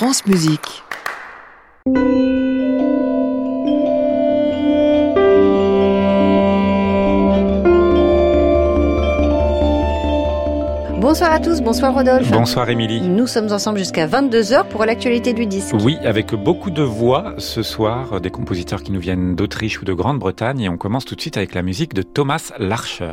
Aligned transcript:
France 0.00 0.24
Musique. 0.24 0.82
Bonsoir 10.96 11.32
à 11.32 11.38
tous, 11.38 11.60
bonsoir 11.60 11.92
Rodolphe. 11.92 12.30
Bonsoir 12.30 12.70
Émilie. 12.70 13.02
Nous 13.02 13.26
sommes 13.26 13.52
ensemble 13.52 13.78
jusqu'à 13.78 14.06
22h 14.06 14.68
pour 14.68 14.86
l'actualité 14.86 15.34
du 15.34 15.44
disque. 15.44 15.74
Oui, 15.84 15.98
avec 16.02 16.34
beaucoup 16.34 16.70
de 16.70 16.82
voix 16.82 17.34
ce 17.36 17.62
soir, 17.62 18.22
des 18.22 18.30
compositeurs 18.30 18.82
qui 18.82 18.92
nous 18.92 19.00
viennent 19.00 19.36
d'Autriche 19.36 19.82
ou 19.82 19.84
de 19.84 19.92
Grande-Bretagne 19.92 20.62
et 20.62 20.68
on 20.70 20.78
commence 20.78 21.04
tout 21.04 21.14
de 21.14 21.20
suite 21.20 21.36
avec 21.36 21.54
la 21.54 21.60
musique 21.60 21.92
de 21.92 22.00
Thomas 22.00 22.52
Larcher. 22.58 23.12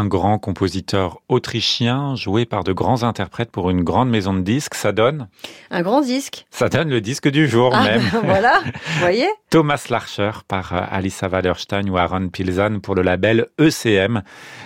Un 0.00 0.06
grand 0.06 0.38
compositeur 0.38 1.18
autrichien 1.28 2.16
joué 2.16 2.46
par 2.46 2.64
de 2.64 2.72
grands 2.72 3.02
interprètes 3.02 3.50
pour 3.50 3.68
une 3.68 3.82
grande 3.84 4.08
maison 4.08 4.32
de 4.32 4.40
disques. 4.40 4.74
Ça 4.74 4.92
donne 4.92 5.28
Un 5.70 5.82
grand 5.82 6.00
disque. 6.00 6.46
Ça 6.50 6.70
donne 6.70 6.88
le 6.88 7.02
disque 7.02 7.28
du 7.28 7.46
jour 7.46 7.72
Ah, 7.74 7.84
même. 7.84 8.02
ben 8.12 8.20
voilà, 8.24 8.60
vous 8.64 9.00
voyez 9.00 9.26
Thomas 9.50 9.84
Larcher 9.90 10.30
par 10.48 10.72
euh, 10.72 10.80
Alissa 10.90 11.28
Wallerstein 11.28 11.88
ou 11.90 11.98
Aaron 11.98 12.28
Pilzan 12.28 12.80
pour 12.80 12.94
le 12.94 13.02
label 13.02 13.48
ECM. 13.60 14.22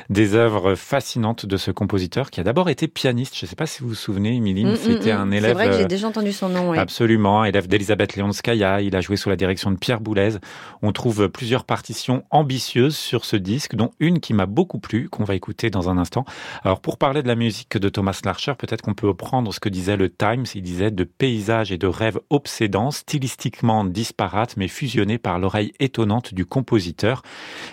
Des 0.09 0.34
œuvres 0.34 0.75
fascinantes 0.77 1.47
de 1.47 1.56
ce 1.56 1.71
compositeur 1.72 2.31
qui 2.31 2.39
a 2.41 2.45
d'abord 2.45 2.69
été 2.69 2.87
pianiste. 2.87 3.37
Je 3.37 3.45
ne 3.47 3.49
sais 3.49 3.56
pas 3.56 3.66
si 3.66 3.83
vous 3.83 3.89
vous 3.89 3.95
souvenez, 3.95 4.37
Émilie, 4.37 4.65
Mm, 4.65 4.77
c'était 4.77 5.12
mm, 5.15 5.19
un 5.21 5.31
élève... 5.33 5.51
C'est 5.51 5.55
vrai 5.55 5.66
que 5.69 5.77
j'ai 5.77 5.83
euh, 5.84 5.87
déjà 5.87 6.06
entendu 6.09 6.33
son 6.33 6.49
nom. 6.49 6.71
ouais. 6.71 6.78
Absolument, 6.78 7.45
élève 7.45 7.66
d'Elisabeth 7.66 8.15
Leonskaya, 8.16 8.81
il 8.83 8.95
a 8.95 9.01
joué 9.01 9.16
sous 9.16 9.31
la 9.31 9.37
direction 9.37 9.71
de 9.72 9.77
Pierre 9.77 10.01
Boulez. 10.01 10.37
On 10.83 10.93
trouve 10.93 11.28
plusieurs 11.28 11.65
partitions 11.65 12.22
ambitieuses 12.31 12.97
sur 12.97 13.25
ce 13.25 13.37
disque, 13.37 13.75
dont 13.75 13.91
une 13.99 14.21
qui 14.21 14.33
m'a 14.34 14.47
beaucoup 14.47 14.78
plu, 14.78 15.09
qu'on 15.09 15.24
va 15.25 15.35
écouter 15.35 15.71
dans 15.71 15.89
un 15.89 15.99
instant. 15.99 16.25
Alors 16.62 16.81
pour 16.81 16.99
parler 16.99 17.23
de 17.23 17.29
la 17.29 17.35
musique 17.35 17.77
de 17.77 17.89
Thomas 17.89 18.21
Larcher, 18.25 18.55
peut-être 18.59 18.83
qu'on 18.83 18.95
peut 18.95 19.12
prendre 19.15 19.53
ce 19.53 19.61
que 19.61 19.69
disait 19.69 19.97
le 19.97 20.11
Times, 20.11 20.45
il 20.55 20.62
disait 20.62 20.91
de 20.91 21.05
paysages 21.05 21.73
et 21.73 21.79
de 21.79 21.87
rêves 21.87 22.21
obsédants, 22.31 22.91
stylistiquement 22.91 23.84
disparates, 23.84 24.57
mais 24.57 24.69
fusionnés 24.69 25.19
par 25.19 25.39
l'oreille 25.39 25.73
étonnante 25.81 26.34
du 26.34 26.47
compositeur. 26.47 27.23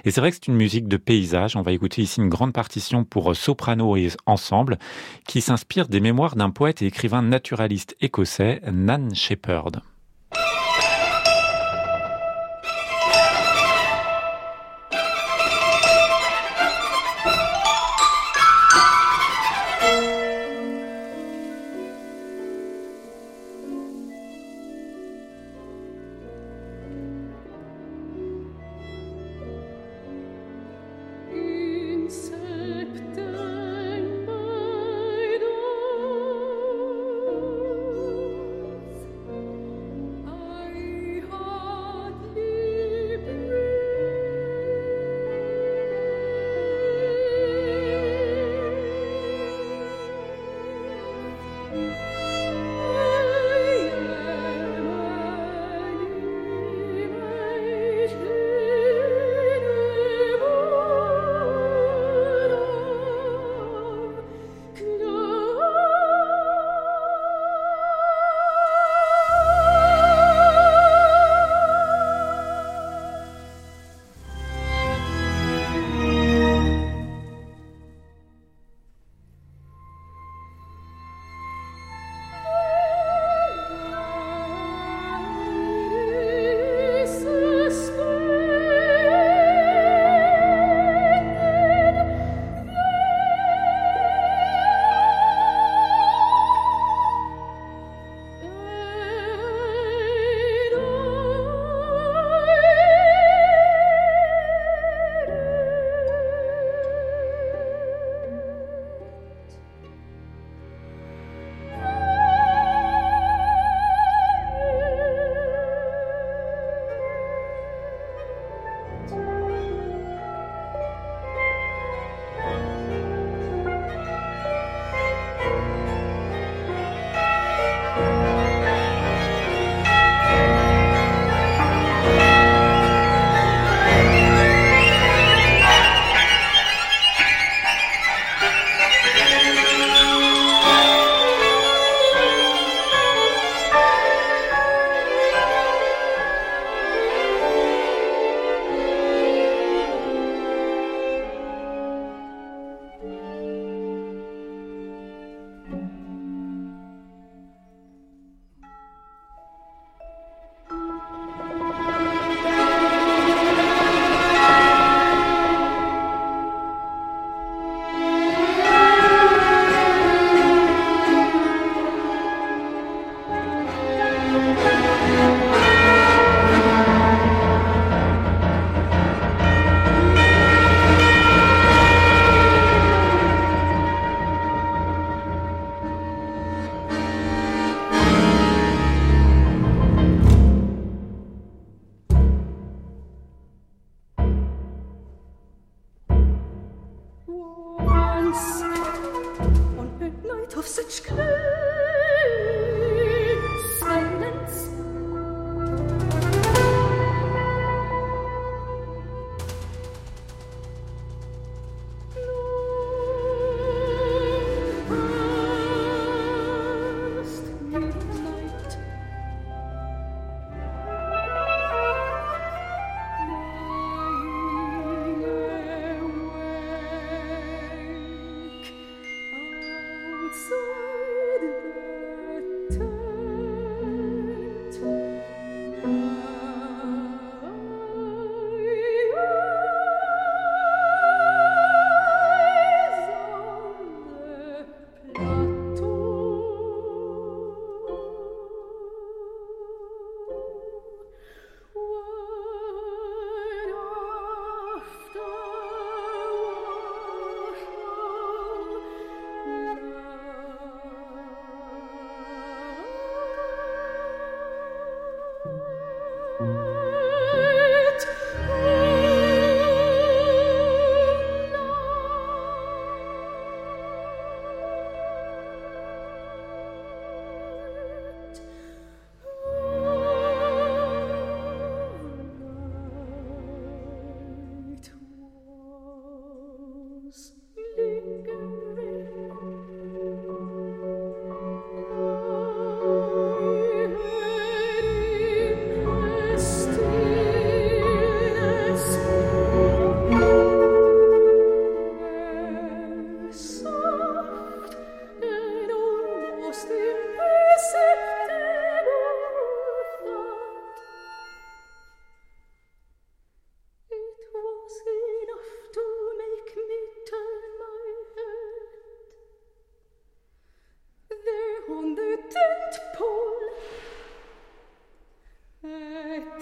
Et 0.06 0.12
c'est 0.12 0.22
vrai 0.22 0.32
que 0.32 0.38
c'est 0.38 0.48
une 0.48 0.56
musique 0.56 0.88
de 0.88 0.98
paysage, 0.98 1.56
on 1.56 1.62
va 1.62 1.72
écouter 1.72 2.02
ici 2.02 2.22
une 2.22 2.30
grande 2.30 2.54
partition 2.54 3.04
pour 3.04 3.36
soprano 3.36 3.96
et 3.96 4.10
ensemble, 4.26 4.78
qui 5.28 5.42
s'inspire 5.42 5.88
des 5.88 6.00
mémoires 6.00 6.36
d'un 6.36 6.50
poète 6.50 6.82
et 6.82 6.88
écrivain 6.88 7.22
naturaliste 7.22 7.96
écossais, 8.02 8.62
Nan 8.72 9.14
Shepherd. 9.14 9.82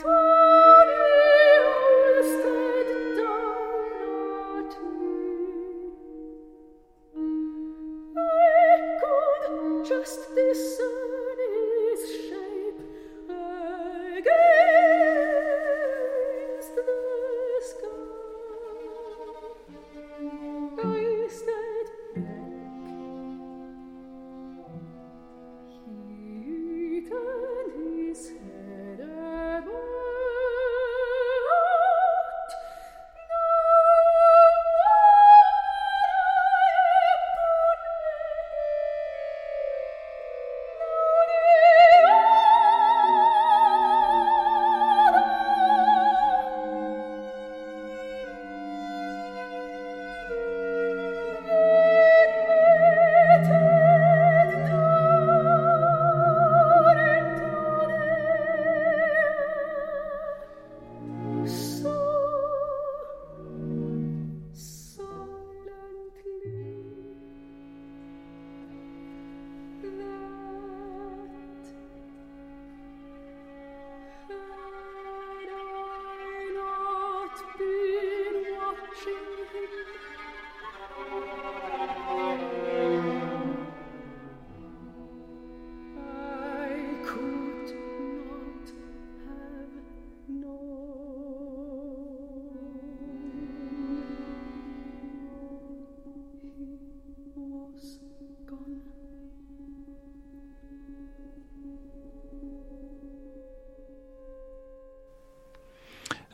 to 0.02 0.29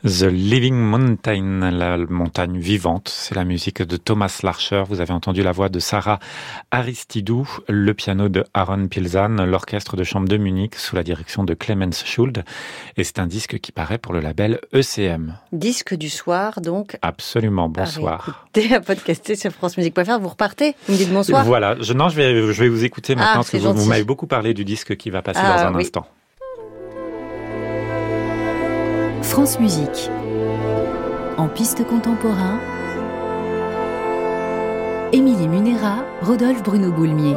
The 0.06 0.22
Living 0.30 0.76
Mountain, 0.76 1.72
la 1.72 1.96
montagne 1.98 2.58
vivante, 2.60 3.08
c'est 3.08 3.34
la 3.34 3.44
musique 3.44 3.82
de 3.82 3.96
Thomas 3.96 4.38
Larcher. 4.44 4.84
Vous 4.88 5.00
avez 5.00 5.12
entendu 5.12 5.42
la 5.42 5.50
voix 5.50 5.68
de 5.68 5.80
Sarah 5.80 6.20
Aristidou, 6.70 7.48
le 7.68 7.92
piano 7.92 8.28
de 8.28 8.44
Aaron 8.54 8.86
Pilzan, 8.86 9.44
l'orchestre 9.44 9.96
de 9.96 10.04
chambre 10.04 10.28
de 10.28 10.36
Munich 10.36 10.76
sous 10.76 10.94
la 10.94 11.02
direction 11.02 11.42
de 11.42 11.54
Clemens 11.54 12.04
Schuld. 12.04 12.44
Et 12.96 13.02
c'est 13.02 13.18
un 13.18 13.26
disque 13.26 13.58
qui 13.58 13.72
paraît 13.72 13.98
pour 13.98 14.12
le 14.12 14.20
label 14.20 14.60
ECM. 14.72 15.34
Disque 15.50 15.94
du 15.96 16.08
soir, 16.08 16.60
donc. 16.60 16.96
Absolument, 17.02 17.68
bonsoir. 17.68 18.46
T'es 18.52 18.72
à 18.74 18.80
podcaster 18.80 19.34
sur 19.34 19.50
francemusique.fr. 19.50 20.20
Vous 20.20 20.28
repartez 20.28 20.76
Vous 20.86 20.92
me 20.92 20.98
dites 20.98 21.12
bonsoir 21.12 21.44
Voilà, 21.44 21.74
je, 21.80 21.92
non, 21.92 22.10
je 22.10 22.14
vais, 22.16 22.52
je 22.52 22.62
vais 22.62 22.68
vous 22.68 22.84
écouter 22.84 23.16
maintenant 23.16 23.30
Ah, 23.32 23.36
parce 23.38 23.50
que 23.50 23.56
vous, 23.56 23.86
m'avez 23.86 24.04
beaucoup 24.04 24.28
parlé 24.28 24.54
du 24.54 24.64
disque 24.64 24.96
qui 24.96 25.10
va 25.10 25.22
passer 25.22 25.40
Ah, 25.42 25.62
dans 25.64 25.68
un 25.70 25.74
oui. 25.74 25.82
instant. 25.82 26.06
France 29.26 29.58
Musique. 29.58 30.10
En 31.36 31.48
piste 31.48 31.84
contemporain, 31.86 32.58
Émilie 35.12 35.48
Munera, 35.48 36.04
Rodolphe 36.22 36.62
Bruno 36.62 36.92
Boulmier. 36.92 37.36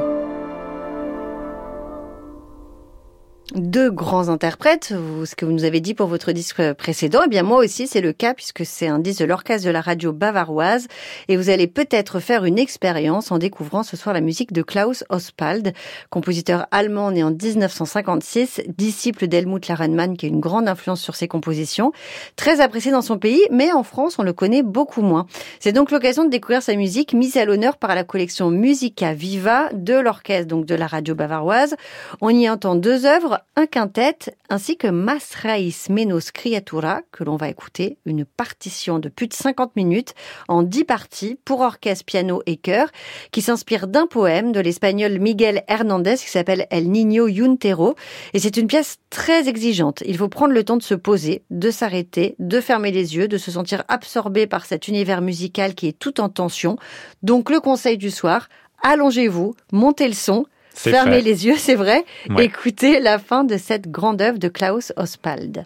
Deux 3.56 3.89
grands 3.89 4.29
interprètes, 4.29 4.94
ce 5.25 5.36
que 5.36 5.44
vous 5.44 5.51
nous 5.51 5.63
avez 5.63 5.82
dit 5.82 5.96
pour 5.96 6.08
votre 6.08 6.32
disque 6.32 6.74
précédent, 6.74 7.22
eh 7.25 7.29
bien 7.29 7.41
moi 7.41 7.58
aussi 7.58 7.88
c'est 7.88 8.01
le 8.01 8.13
cas 8.13 8.36
puisque 8.36 8.65
c'est 8.65 8.88
un 8.88 9.00
disque 9.00 9.22
de 9.22 9.25
l'orchestre 9.25 9.65
de 9.65 9.72
la 9.72 9.82
radio 9.82 10.13
bavaroise 10.13 10.88
et 11.27 11.36
vous 11.36 11.50
allez 11.50 11.65
peut-être 11.65 12.20
faire 12.20 12.46
une 12.46 12.60
expérience 12.60 13.32
en 13.32 13.39
découvrant 13.39 13.82
ce 13.82 13.98
soir 13.98 14.13
la 14.13 14.22
musique 14.22 14.53
de 14.53 14.62
Klaus 14.62 15.03
Ospald, 15.10 15.74
compositeur 16.12 16.68
allemand 16.70 17.12
né 17.12 17.24
en 17.24 17.32
1956, 17.32 18.62
disciple 18.77 19.27
d'Helmut 19.27 19.68
Larenmann 19.68 20.15
qui 20.15 20.27
a 20.27 20.29
une 20.29 20.39
grande 20.39 20.68
influence 20.68 21.01
sur 21.01 21.15
ses 21.15 21.27
compositions, 21.27 21.91
très 22.36 22.62
apprécié 22.62 22.91
dans 22.91 23.01
son 23.01 23.18
pays 23.18 23.41
mais 23.50 23.72
en 23.72 23.84
France 23.84 24.20
on 24.20 24.24
le 24.24 24.34
connaît 24.34 24.63
beaucoup 24.63 25.01
moins. 25.01 25.25
C'est 25.60 25.74
donc 25.74 25.89
l'occasion 25.89 26.24
de 26.24 26.29
découvrir 26.29 26.62
sa 26.62 26.75
musique 26.75 27.13
mise 27.13 27.36
à 27.38 27.46
l'honneur 27.46 27.77
par 27.77 27.96
la 27.96 28.03
collection 28.03 28.51
Musica 28.51 29.13
Viva 29.13 29.70
de 29.74 29.96
l'orchestre 29.96 30.48
donc 30.48 30.65
de 30.65 30.75
la 30.75 30.86
radio 30.86 31.15
bavaroise. 31.15 31.75
On 32.22 32.29
y 32.29 32.48
entend 32.48 32.75
deux 32.75 33.08
œuvres 33.08 33.38
un 33.55 33.65
quintet 33.65 34.17
ainsi 34.50 34.77
que 34.77 34.88
Mas 34.88 35.36
Raïs 35.36 35.89
Menos 35.89 36.31
Criatura 36.31 37.01
que 37.12 37.24
l'on 37.24 37.36
va 37.36 37.50
écouter, 37.50 37.98
une 38.05 38.25
partition 38.25 39.00
de 39.00 39.10
plus 39.10 39.27
de 39.27 39.34
50 39.34 39.75
minutes 39.75 40.13
en 40.48 40.63
10 40.63 40.84
parties 40.86 41.39
pour 41.46 41.62
orchestre, 41.62 42.05
piano 42.05 42.41
et 42.46 42.58
chœur 42.58 42.89
qui 43.31 43.41
s'inspire 43.41 43.88
d'un 43.88 44.08
poème 44.08 44.51
de 44.51 44.60
l'espagnol 44.60 45.19
Miguel 45.19 45.63
Hernandez 45.67 46.15
qui 46.15 46.29
s'appelle 46.29 46.67
El 46.69 46.89
Niño 46.89 47.27
Yuntero 47.27 47.96
et 48.34 48.39
c'est 48.39 48.58
une 48.58 48.67
pièce 48.67 48.98
très 49.10 49.48
exigeante. 49.48 50.03
Il 50.05 50.17
faut 50.17 50.29
prendre 50.29 50.53
le 50.53 50.63
temps 50.63 50.77
de 50.77 50.84
se 50.84 50.96
poser, 50.96 51.43
de 51.50 51.72
s'arrêter, 51.72 52.36
de 52.39 52.62
fermer 52.62 52.91
les 52.91 53.15
yeux, 53.15 53.27
de 53.27 53.38
se 53.38 53.51
sentir 53.51 53.84
absorbé 53.88 54.48
par 54.48 54.65
cet 54.65 54.88
univers 54.88 55.22
musical 55.22 55.75
qui 55.75 55.88
est 55.88 55.98
tout 55.98 56.22
en 56.22 56.29
tension. 56.29 56.77
Donc 57.24 57.50
le 57.50 57.60
conseil 57.60 57.98
du 57.98 58.12
soir, 58.12 58.50
allongez-vous, 58.81 59.55
montez 59.72 60.08
le 60.08 60.13
son, 60.13 60.46
Fermez 60.74 61.22
les 61.22 61.46
yeux, 61.46 61.58
c'est 61.58 61.76
vrai. 61.76 62.06
Écoutez 62.38 63.00
la 63.00 63.20
fin 63.20 63.44
de 63.44 63.58
cette 63.58 63.90
grande 63.90 64.22
œuvre 64.22 64.40
de 64.40 64.48
Klaus 64.48 64.94
Ospald. 64.96 65.66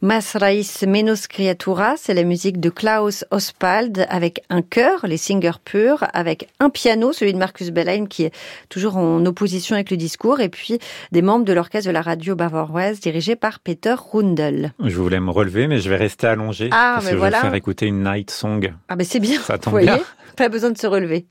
Mas 0.00 0.36
Raíz 0.36 0.84
Menos 0.86 1.26
Criatura, 1.26 1.94
c'est 1.96 2.14
la 2.14 2.22
musique 2.22 2.60
de 2.60 2.70
Klaus 2.70 3.24
Ospald 3.32 4.06
avec 4.08 4.44
un 4.48 4.62
chœur, 4.62 5.04
les 5.08 5.16
singers 5.16 5.58
purs, 5.64 6.06
avec 6.12 6.48
un 6.60 6.70
piano, 6.70 7.12
celui 7.12 7.32
de 7.32 7.38
Marcus 7.38 7.70
Bellheim 7.70 8.06
qui 8.06 8.22
est 8.22 8.32
toujours 8.68 8.96
en 8.96 9.26
opposition 9.26 9.74
avec 9.74 9.90
le 9.90 9.96
discours, 9.96 10.38
et 10.38 10.50
puis 10.50 10.78
des 11.10 11.20
membres 11.20 11.44
de 11.44 11.52
l'orchestre 11.52 11.88
de 11.88 11.92
la 11.92 12.02
radio 12.02 12.36
bavaroise 12.36 13.00
dirigé 13.00 13.34
par 13.34 13.58
Peter 13.58 13.96
Rundel. 14.12 14.72
Je 14.84 14.96
voulais 14.96 15.18
me 15.18 15.30
relever, 15.32 15.66
mais 15.66 15.78
je 15.80 15.90
vais 15.90 15.96
rester 15.96 16.28
allongé 16.28 16.68
Ah, 16.70 16.92
parce 16.94 17.06
mais 17.06 17.10
que 17.10 17.16
je 17.16 17.22
vais 17.24 17.30
faire 17.32 17.54
écouter 17.54 17.86
une 17.86 18.04
night 18.04 18.30
song. 18.30 18.72
Ah 18.88 18.94
ben 18.94 19.04
c'est 19.04 19.18
bien, 19.18 19.40
Ça 19.40 19.54
vous 19.54 19.58
tombe 19.62 19.72
voyez, 19.72 19.86
bien. 19.88 20.00
pas 20.36 20.48
besoin 20.48 20.70
de 20.70 20.78
se 20.78 20.86
relever. 20.86 21.26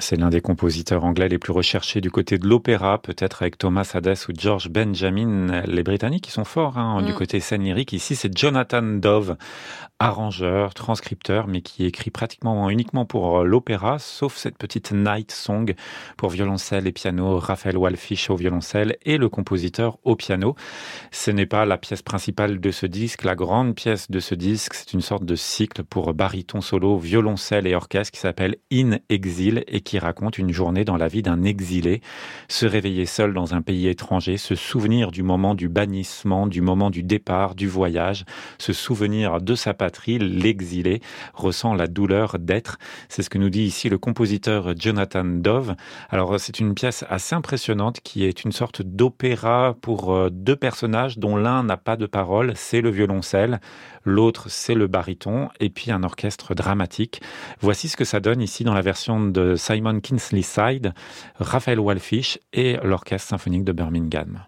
C'est 0.00 0.16
l'un 0.16 0.30
des 0.30 0.40
compositeurs 0.40 1.04
anglais 1.04 1.28
les 1.28 1.38
plus 1.38 1.52
recherchés 1.52 2.00
du 2.00 2.10
côté 2.10 2.38
de 2.38 2.46
l'opéra, 2.46 2.98
peut-être 3.02 3.42
avec 3.42 3.58
Thomas 3.58 3.90
Hadès 3.94 4.28
ou 4.28 4.32
George 4.38 4.68
Benjamin. 4.70 5.62
Les 5.66 5.82
Britanniques, 5.82 6.24
qui 6.24 6.30
sont 6.30 6.44
forts 6.44 6.78
hein, 6.78 7.02
du 7.02 7.12
Mm. 7.12 7.16
côté 7.16 7.40
scène 7.40 7.64
lyrique. 7.64 7.92
Ici, 7.92 8.14
c'est 8.14 8.36
Jonathan 8.36 8.82
Dove, 8.82 9.36
arrangeur, 10.00 10.74
transcripteur, 10.74 11.48
mais 11.48 11.60
qui 11.60 11.84
écrit 11.84 12.10
pratiquement 12.10 12.70
uniquement 12.70 13.04
pour 13.04 13.40
euh, 13.40 13.44
l'opéra, 13.44 13.98
sauf 13.98 14.36
cette 14.36 14.56
petite 14.56 14.92
night 14.92 15.32
song 15.32 15.74
pour 16.16 16.30
violoncelle 16.30 16.86
et 16.86 16.92
piano, 16.92 17.38
Raphaël 17.38 17.76
Walfish 17.76 18.30
au 18.30 18.36
violoncelle 18.36 18.96
et 19.04 19.18
le 19.18 19.28
compositeur 19.28 19.98
au 20.04 20.14
piano. 20.14 20.54
Ce 21.10 21.32
n'est 21.32 21.46
pas 21.46 21.66
la 21.66 21.78
pièce 21.78 22.02
principale 22.02 22.60
de 22.60 22.70
ce 22.70 22.86
disque. 22.86 23.24
La 23.24 23.34
grande 23.34 23.74
pièce 23.74 24.08
de 24.08 24.20
ce 24.20 24.36
disque, 24.36 24.74
c'est 24.74 24.92
une 24.92 25.00
sorte 25.00 25.24
de 25.24 25.34
cycle 25.34 25.82
pour 25.82 26.14
baryton 26.14 26.60
solo, 26.60 26.96
violoncelle 26.96 27.66
et 27.66 27.74
orchestre 27.74 28.12
qui 28.12 28.20
s'appelle 28.20 28.56
In 28.72 28.98
Exil 29.08 29.64
et 29.66 29.80
qui 29.80 29.98
raconte 29.98 30.38
une 30.38 30.52
journée 30.52 30.84
dans 30.84 30.96
la 30.96 31.08
vie 31.08 31.22
d'un 31.22 31.42
exilé, 31.42 32.02
se 32.48 32.66
réveiller 32.66 33.06
seul 33.06 33.34
dans 33.34 33.54
un 33.54 33.62
pays 33.62 33.88
étranger, 33.88 34.36
se 34.36 34.54
souvenir 34.54 35.10
du 35.10 35.24
moment 35.24 35.56
du 35.56 35.68
bannissement, 35.68 36.46
du 36.46 36.60
moment 36.60 36.90
du 36.90 37.02
départ, 37.02 37.56
du 37.56 37.66
voyage, 37.66 38.24
se 38.58 38.72
souvenir 38.72 39.40
de 39.40 39.56
sa 39.56 39.74
l'exilé, 40.18 41.00
ressent 41.34 41.74
la 41.74 41.86
douleur 41.86 42.38
d'être. 42.38 42.78
C'est 43.08 43.22
ce 43.22 43.30
que 43.30 43.38
nous 43.38 43.50
dit 43.50 43.62
ici 43.62 43.88
le 43.88 43.98
compositeur 43.98 44.74
Jonathan 44.76 45.24
Dove. 45.24 45.74
Alors 46.10 46.38
c'est 46.38 46.60
une 46.60 46.74
pièce 46.74 47.04
assez 47.08 47.34
impressionnante 47.34 48.00
qui 48.00 48.24
est 48.24 48.44
une 48.44 48.52
sorte 48.52 48.82
d'opéra 48.82 49.76
pour 49.80 50.12
euh, 50.12 50.30
deux 50.30 50.56
personnages 50.56 51.18
dont 51.18 51.36
l'un 51.36 51.62
n'a 51.62 51.76
pas 51.76 51.96
de 51.96 52.06
parole, 52.06 52.52
c'est 52.56 52.80
le 52.80 52.90
violoncelle, 52.90 53.60
l'autre 54.04 54.48
c'est 54.48 54.74
le 54.74 54.86
baryton 54.86 55.48
et 55.60 55.70
puis 55.70 55.90
un 55.90 56.02
orchestre 56.02 56.54
dramatique. 56.54 57.20
Voici 57.60 57.88
ce 57.88 57.96
que 57.96 58.04
ça 58.04 58.20
donne 58.20 58.40
ici 58.40 58.64
dans 58.64 58.74
la 58.74 58.82
version 58.82 59.20
de 59.20 59.54
Simon 59.56 60.00
Kinsley 60.00 60.42
Side, 60.42 60.92
Raphaël 61.38 61.80
Walfish 61.80 62.38
et 62.52 62.76
l'orchestre 62.82 63.28
symphonique 63.28 63.64
de 63.64 63.72
Birmingham. 63.72 64.44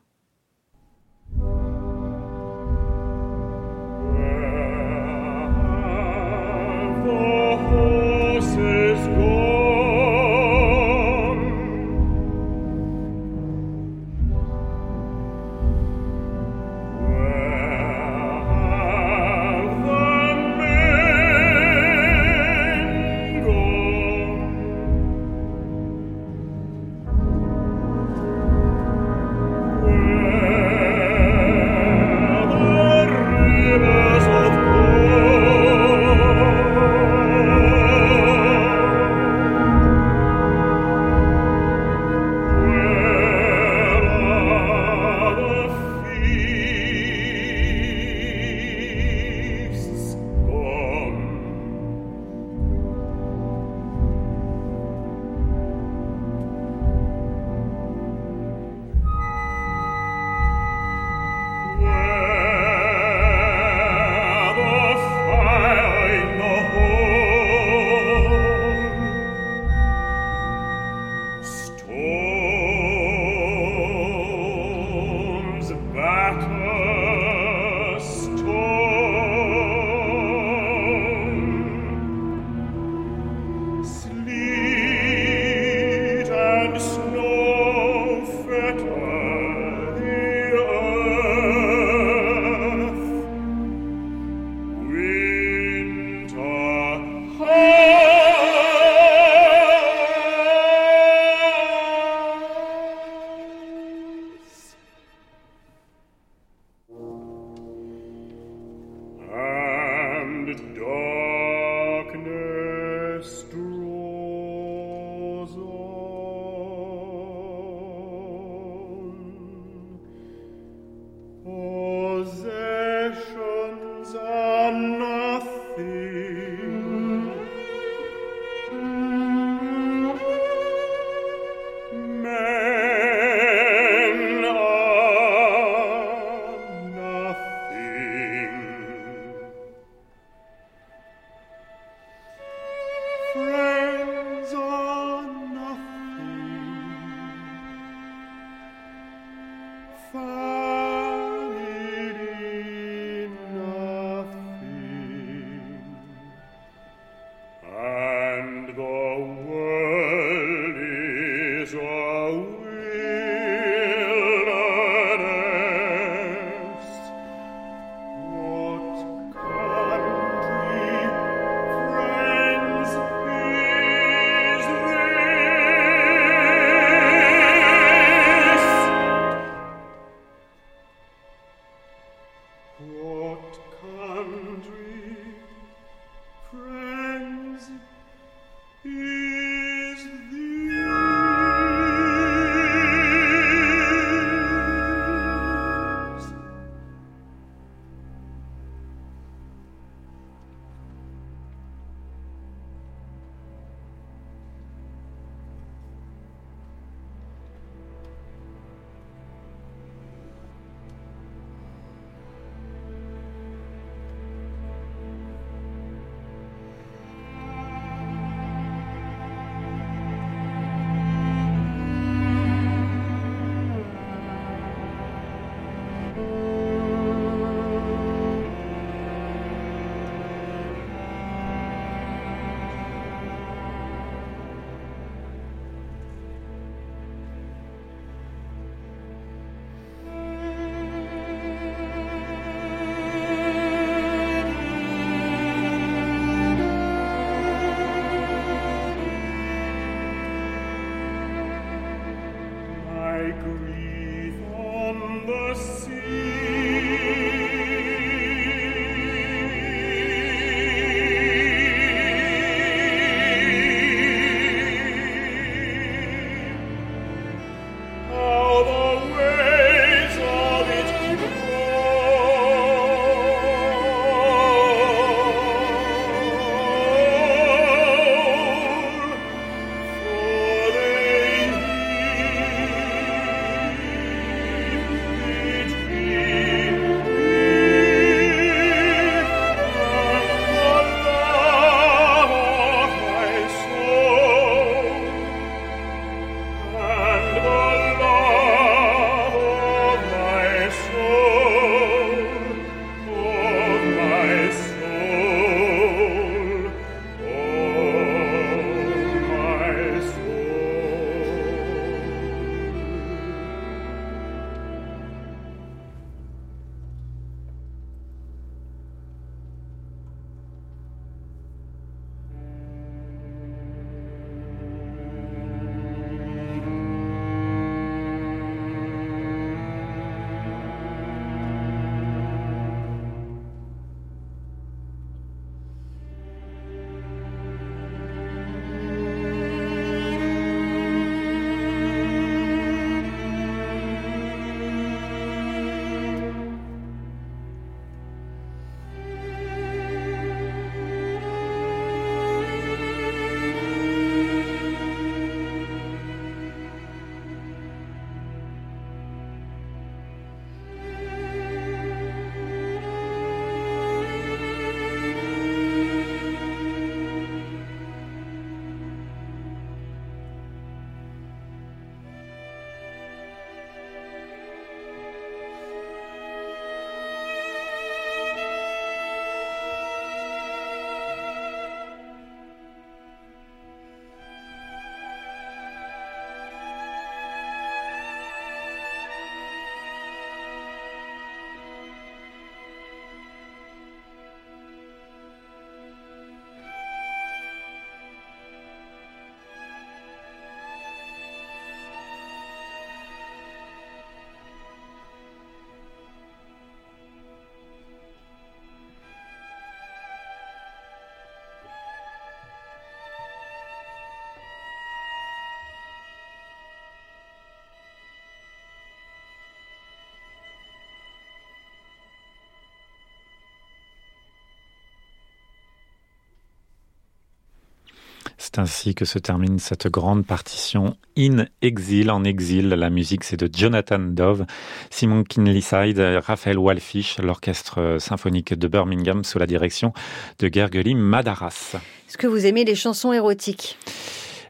C'est 428.52 428.60
ainsi 428.60 428.96
que 428.96 429.04
se 429.04 429.20
termine 429.20 429.60
cette 429.60 429.86
grande 429.86 430.26
partition 430.26 430.96
In 431.16 431.44
Exil, 431.62 432.10
en 432.10 432.24
exil. 432.24 432.70
La 432.70 432.90
musique, 432.90 433.22
c'est 433.22 433.36
de 433.36 433.48
Jonathan 433.52 434.00
Dove, 434.00 434.44
Simon 434.90 435.22
Kinleyside, 435.22 436.00
Raphaël 436.26 436.58
Walfish, 436.58 437.18
l'orchestre 437.18 437.98
symphonique 438.00 438.52
de 438.52 438.66
Birmingham 438.66 439.22
sous 439.22 439.38
la 439.38 439.46
direction 439.46 439.92
de 440.40 440.50
Gergely 440.52 440.96
Madaras. 440.96 441.76
Est-ce 442.08 442.18
que 442.18 442.26
vous 442.26 442.44
aimez 442.44 442.64
les 442.64 442.74
chansons 442.74 443.12
érotiques? 443.12 443.78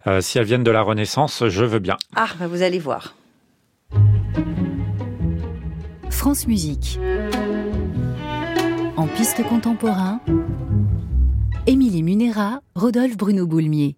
Euh, 0.06 0.22
si 0.22 0.38
elles 0.38 0.46
viennent 0.46 0.64
de 0.64 0.70
la 0.70 0.80
Renaissance, 0.80 1.46
je 1.48 1.64
veux 1.66 1.78
bien. 1.78 1.98
Ah, 2.16 2.28
bah 2.38 2.46
vous 2.46 2.62
allez 2.62 2.78
voir. 2.78 3.16
France 6.08 6.46
Musique. 6.46 6.98
En 8.96 9.06
piste 9.06 9.42
contemporain, 9.46 10.22
Émilie 11.70 12.02
Munera, 12.02 12.62
Rodolphe 12.74 13.16
Bruno 13.16 13.46
Boulmier. 13.46 13.96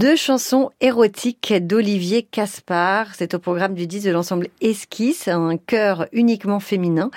Deux 0.00 0.16
chansons 0.16 0.70
érotiques 0.80 1.52
d'Olivier 1.52 2.22
Caspar. 2.22 3.14
C'est 3.14 3.34
au 3.34 3.38
programme 3.38 3.74
du 3.74 3.86
10 3.86 4.04
de 4.04 4.10
l'ensemble 4.10 4.48
Esquisse, 4.62 5.28
un 5.28 5.58
chœur 5.58 6.06
uniquement 6.12 6.58
féminin. 6.58 7.10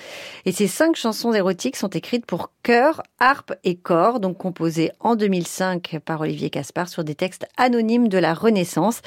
Et 0.44 0.52
ces 0.52 0.68
cinq 0.68 0.98
chansons 0.98 1.32
érotiques 1.32 1.78
sont 1.78 1.88
écrites 1.88 2.26
pour 2.26 2.50
chœur, 2.64 3.04
harpe 3.20 3.54
et 3.64 3.76
corps, 3.76 4.20
donc 4.20 4.38
composées 4.38 4.92
en 5.02 5.16
2005 5.16 6.00
par 6.04 6.22
Olivier 6.22 6.50
Caspar 6.50 6.88
sur 6.88 7.04
des 7.04 7.14
textes 7.14 7.46
anonymes 7.58 8.08
de 8.08 8.18
la 8.18 8.34
Renaissance. 8.34 9.02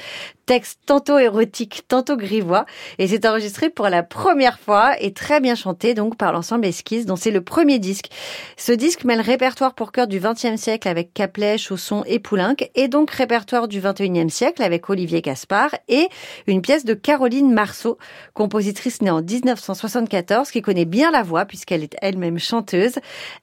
Textes 0.45 0.79
tantôt 0.85 1.17
érotiques, 1.17 1.83
tantôt 1.87 2.15
grivois. 2.15 2.65
Et 2.99 3.07
c'est 3.07 3.25
enregistré 3.25 3.69
pour 3.69 3.89
la 3.89 4.03
première 4.03 4.59
fois 4.59 4.93
et 5.01 5.11
très 5.11 5.41
bien 5.41 5.55
chanté 5.55 5.93
donc 5.93 6.15
par 6.15 6.31
l'ensemble 6.31 6.65
Esquisse, 6.65 7.05
dont 7.05 7.15
c'est 7.15 7.31
le 7.31 7.41
premier 7.41 7.79
disque. 7.79 8.09
Ce 8.55 8.71
disque 8.71 9.03
mêle 9.03 9.21
répertoire 9.21 9.73
pour 9.73 9.91
chœur 9.91 10.07
du 10.07 10.19
XXe 10.19 10.55
siècle 10.55 10.87
avec 10.87 11.13
Caplet, 11.13 11.57
Chausson 11.57 12.03
et 12.05 12.19
Poulenc 12.19 12.55
et 12.75 12.87
donc 12.87 13.11
répertoire 13.11 13.67
du 13.67 13.81
XXIe 13.81 14.29
siècle 14.29 14.61
avec 14.61 14.89
Olivier 14.89 15.21
Caspar 15.21 15.71
et 15.89 16.07
une 16.45 16.61
pièce 16.61 16.85
de 16.85 16.93
Caroline 16.93 17.51
Marceau, 17.51 17.97
compositrice 18.33 19.01
née 19.01 19.09
en 19.09 19.21
1974 19.21 20.51
qui 20.51 20.61
connaît 20.61 20.85
bien 20.85 21.11
la 21.11 21.23
voix 21.23 21.45
puisqu'elle 21.45 21.83
est 21.83 21.97
elle-même 22.01 22.39
chanteuse. 22.39 22.99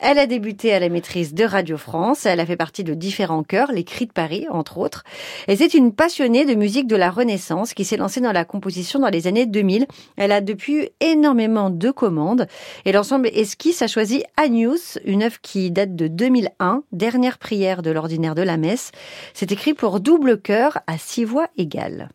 Elle 0.06 0.18
a 0.18 0.26
débuté 0.26 0.74
à 0.74 0.80
la 0.80 0.90
maîtrise 0.90 1.32
de 1.32 1.44
Radio 1.44 1.78
France, 1.78 2.26
elle 2.26 2.38
a 2.38 2.44
fait 2.44 2.58
partie 2.58 2.84
de 2.84 2.92
différents 2.92 3.42
chœurs, 3.42 3.72
les 3.72 3.84
Cris 3.84 4.04
de 4.04 4.12
Paris 4.12 4.46
entre 4.50 4.76
autres, 4.76 5.02
et 5.48 5.56
c'est 5.56 5.72
une 5.72 5.94
passionnée 5.94 6.44
de 6.44 6.54
musique 6.54 6.86
de 6.86 6.94
la 6.94 7.10
Renaissance 7.10 7.72
qui 7.72 7.86
s'est 7.86 7.96
lancée 7.96 8.20
dans 8.20 8.30
la 8.30 8.44
composition 8.44 8.98
dans 8.98 9.08
les 9.08 9.28
années 9.28 9.46
2000. 9.46 9.86
Elle 10.16 10.32
a 10.32 10.42
depuis 10.42 10.90
énormément 11.00 11.70
de 11.70 11.90
commandes 11.90 12.48
et 12.84 12.92
l'ensemble 12.92 13.28
Esquisse 13.28 13.80
a 13.80 13.86
choisi 13.86 14.22
Agnus, 14.36 14.98
une 15.06 15.22
œuvre 15.22 15.40
qui 15.40 15.70
date 15.70 15.96
de 15.96 16.06
2001, 16.06 16.82
dernière 16.92 17.38
prière 17.38 17.80
de 17.80 17.90
l'ordinaire 17.90 18.34
de 18.34 18.42
la 18.42 18.58
messe. 18.58 18.92
C'est 19.32 19.52
écrit 19.52 19.72
pour 19.72 20.00
double 20.00 20.38
chœur 20.38 20.80
à 20.86 20.98
six 20.98 21.24
voix 21.24 21.48
égales. 21.56 22.10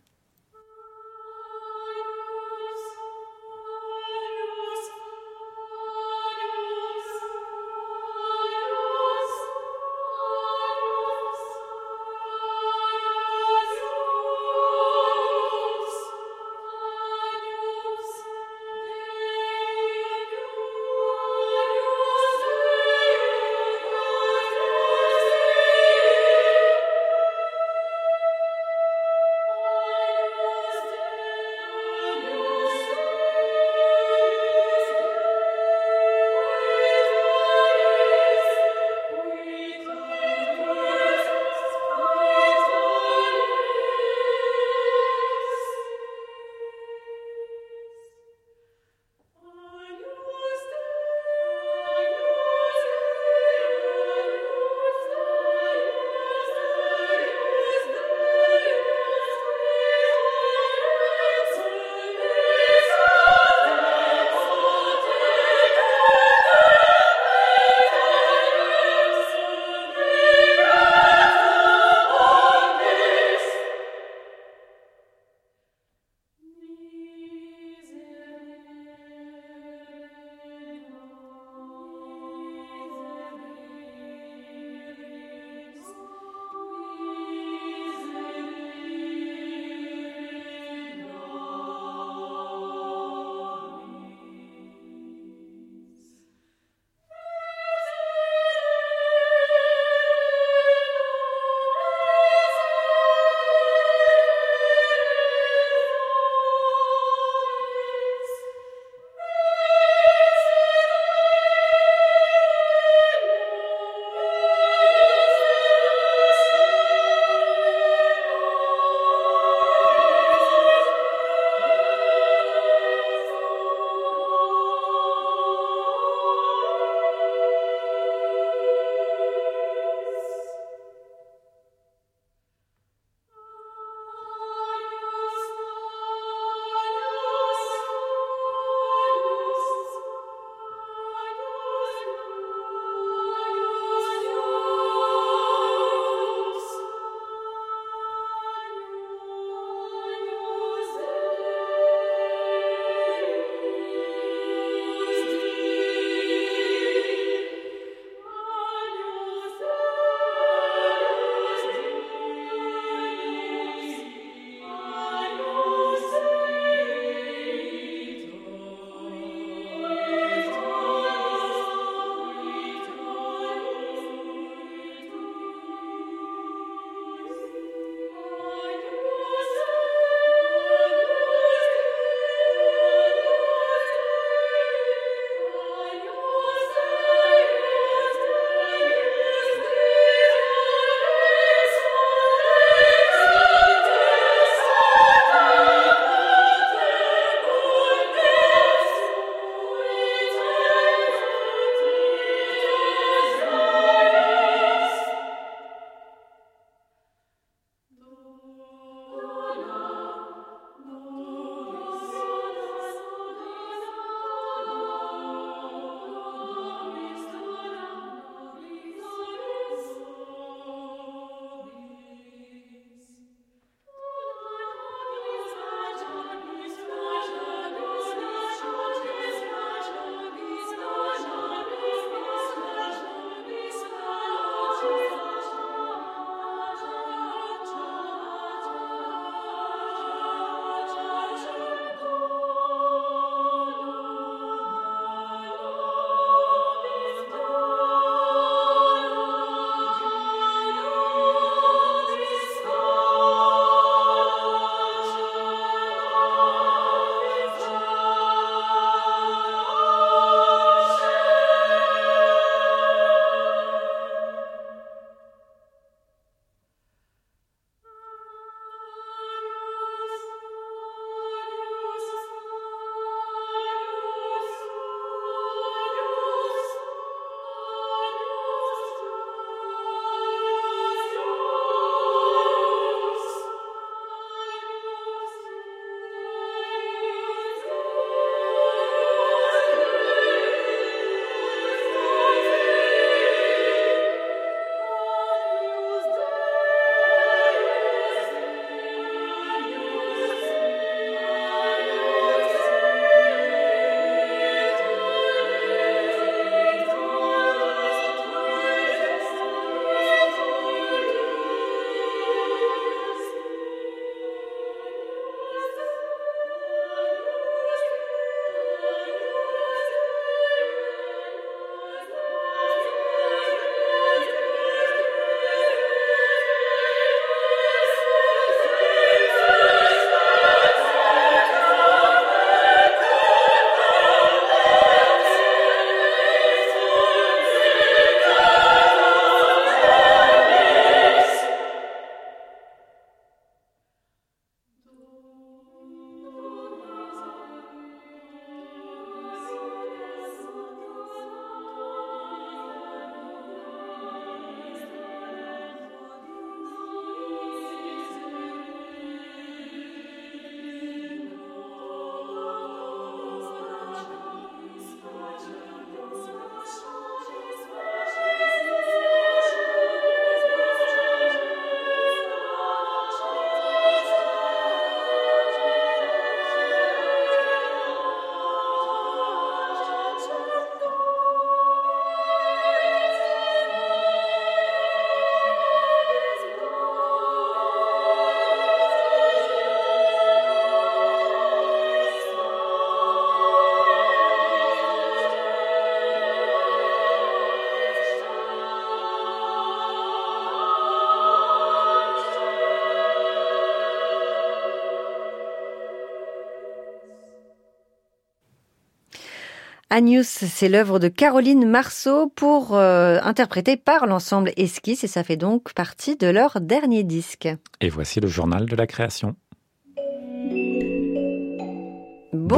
C'est 410.23 410.69
l'œuvre 410.69 410.97
de 410.97 411.09
Caroline 411.09 411.67
Marceau 411.67 412.31
pour 412.33 412.73
euh, 412.77 413.19
interpréter 413.21 413.75
par 413.75 414.05
l'ensemble 414.05 414.53
Esquisse 414.55 415.03
et 415.03 415.07
ça 415.07 415.25
fait 415.25 415.35
donc 415.35 415.73
partie 415.73 416.15
de 416.15 416.27
leur 416.27 416.61
dernier 416.61 417.03
disque. 417.03 417.49
Et 417.81 417.89
voici 417.89 418.21
le 418.21 418.29
journal 418.29 418.65
de 418.65 418.75
la 418.77 418.87
création. 418.87 419.35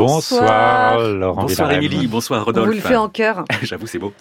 Bonsoir. 0.06 1.00
Laurent 1.00 1.44
Bonsoir. 1.44 1.72
Émilie, 1.72 2.08
bonsoir 2.08 2.42
On 2.42 2.46
Rodolphe. 2.46 2.68
vous 2.68 2.74
le 2.74 2.80
fait 2.80 2.96
en 2.96 3.08
chœur. 3.08 3.46
J'avoue, 3.62 3.86
c'est 3.88 4.00
beau. 4.00 4.14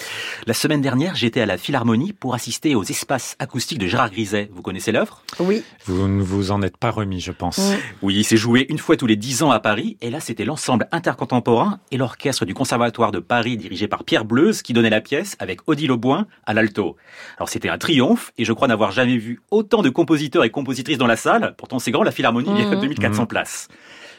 La 0.46 0.54
semaine 0.54 0.80
dernière, 0.82 1.14
j'étais 1.14 1.40
à 1.40 1.46
la 1.46 1.56
Philharmonie 1.56 2.12
pour 2.12 2.34
assister 2.34 2.74
aux 2.74 2.84
espaces 2.84 3.34
acoustiques 3.38 3.78
de 3.78 3.86
Gérard 3.86 4.10
Griset. 4.10 4.50
Vous 4.52 4.62
connaissez 4.62 4.92
l'œuvre? 4.92 5.22
Oui. 5.38 5.62
Vous 5.86 6.06
ne 6.06 6.22
vous 6.22 6.50
en 6.50 6.60
êtes 6.62 6.76
pas 6.76 6.90
remis, 6.90 7.20
je 7.20 7.32
pense. 7.32 7.60
Oui, 8.02 8.14
il 8.16 8.24
s'est 8.24 8.36
joué 8.36 8.66
une 8.68 8.78
fois 8.78 8.96
tous 8.96 9.06
les 9.06 9.16
dix 9.16 9.42
ans 9.42 9.50
à 9.50 9.60
Paris, 9.60 9.96
et 10.00 10.10
là, 10.10 10.20
c'était 10.20 10.44
l'ensemble 10.44 10.86
intercontemporain 10.92 11.80
et 11.90 11.96
l'orchestre 11.96 12.44
du 12.44 12.52
Conservatoire 12.54 13.10
de 13.12 13.18
Paris 13.18 13.56
dirigé 13.56 13.88
par 13.88 14.04
Pierre 14.04 14.24
Bleuze 14.26 14.62
qui 14.62 14.72
donnait 14.74 14.90
la 14.90 15.00
pièce 15.00 15.36
avec 15.38 15.60
Odile 15.66 15.92
Auboin 15.92 16.26
à 16.46 16.52
l'alto. 16.54 16.96
Alors 17.38 17.48
c'était 17.48 17.68
un 17.70 17.78
triomphe, 17.78 18.32
et 18.38 18.44
je 18.44 18.52
crois 18.52 18.68
n'avoir 18.68 18.90
jamais 18.92 19.16
vu 19.16 19.40
autant 19.50 19.82
de 19.82 19.88
compositeurs 19.90 20.44
et 20.44 20.50
compositrices 20.50 20.98
dans 20.98 21.06
la 21.06 21.16
salle. 21.16 21.54
Pourtant, 21.56 21.78
c'est 21.78 21.90
grand, 21.90 22.02
la 22.02 22.10
Philharmonie, 22.12 22.50
il 22.54 22.58
y 22.60 22.62
a 22.62 22.70
Mhm. 22.74 22.80
2400 22.80 23.22
Mhm. 23.22 23.28
places. 23.28 23.68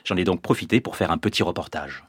J'en 0.06 0.18
ai 0.18 0.24
donc 0.24 0.42
profité 0.42 0.82
pour 0.82 0.96
faire 0.96 1.12
un 1.12 1.18
petit 1.18 1.44
reportage. 1.44 2.04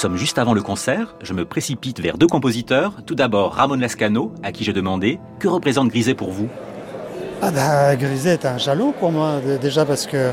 Sommes 0.00 0.16
juste 0.16 0.38
avant 0.38 0.54
le 0.54 0.62
concert, 0.62 1.14
je 1.22 1.34
me 1.34 1.44
précipite 1.44 2.00
vers 2.00 2.16
deux 2.16 2.26
compositeurs. 2.26 2.94
Tout 3.04 3.14
d'abord 3.14 3.52
Ramon 3.52 3.74
Lascano, 3.74 4.32
à 4.42 4.50
qui 4.50 4.64
j'ai 4.64 4.72
demandé 4.72 5.20
que 5.38 5.46
représente 5.46 5.88
Griset 5.88 6.14
pour 6.14 6.30
vous? 6.30 6.48
Ah 7.42 7.50
bah, 7.50 7.96
Griset 7.96 8.30
est 8.30 8.46
un 8.46 8.56
jaloux 8.56 8.94
pour 8.98 9.12
moi, 9.12 9.40
déjà 9.60 9.84
parce 9.84 10.06
que 10.06 10.30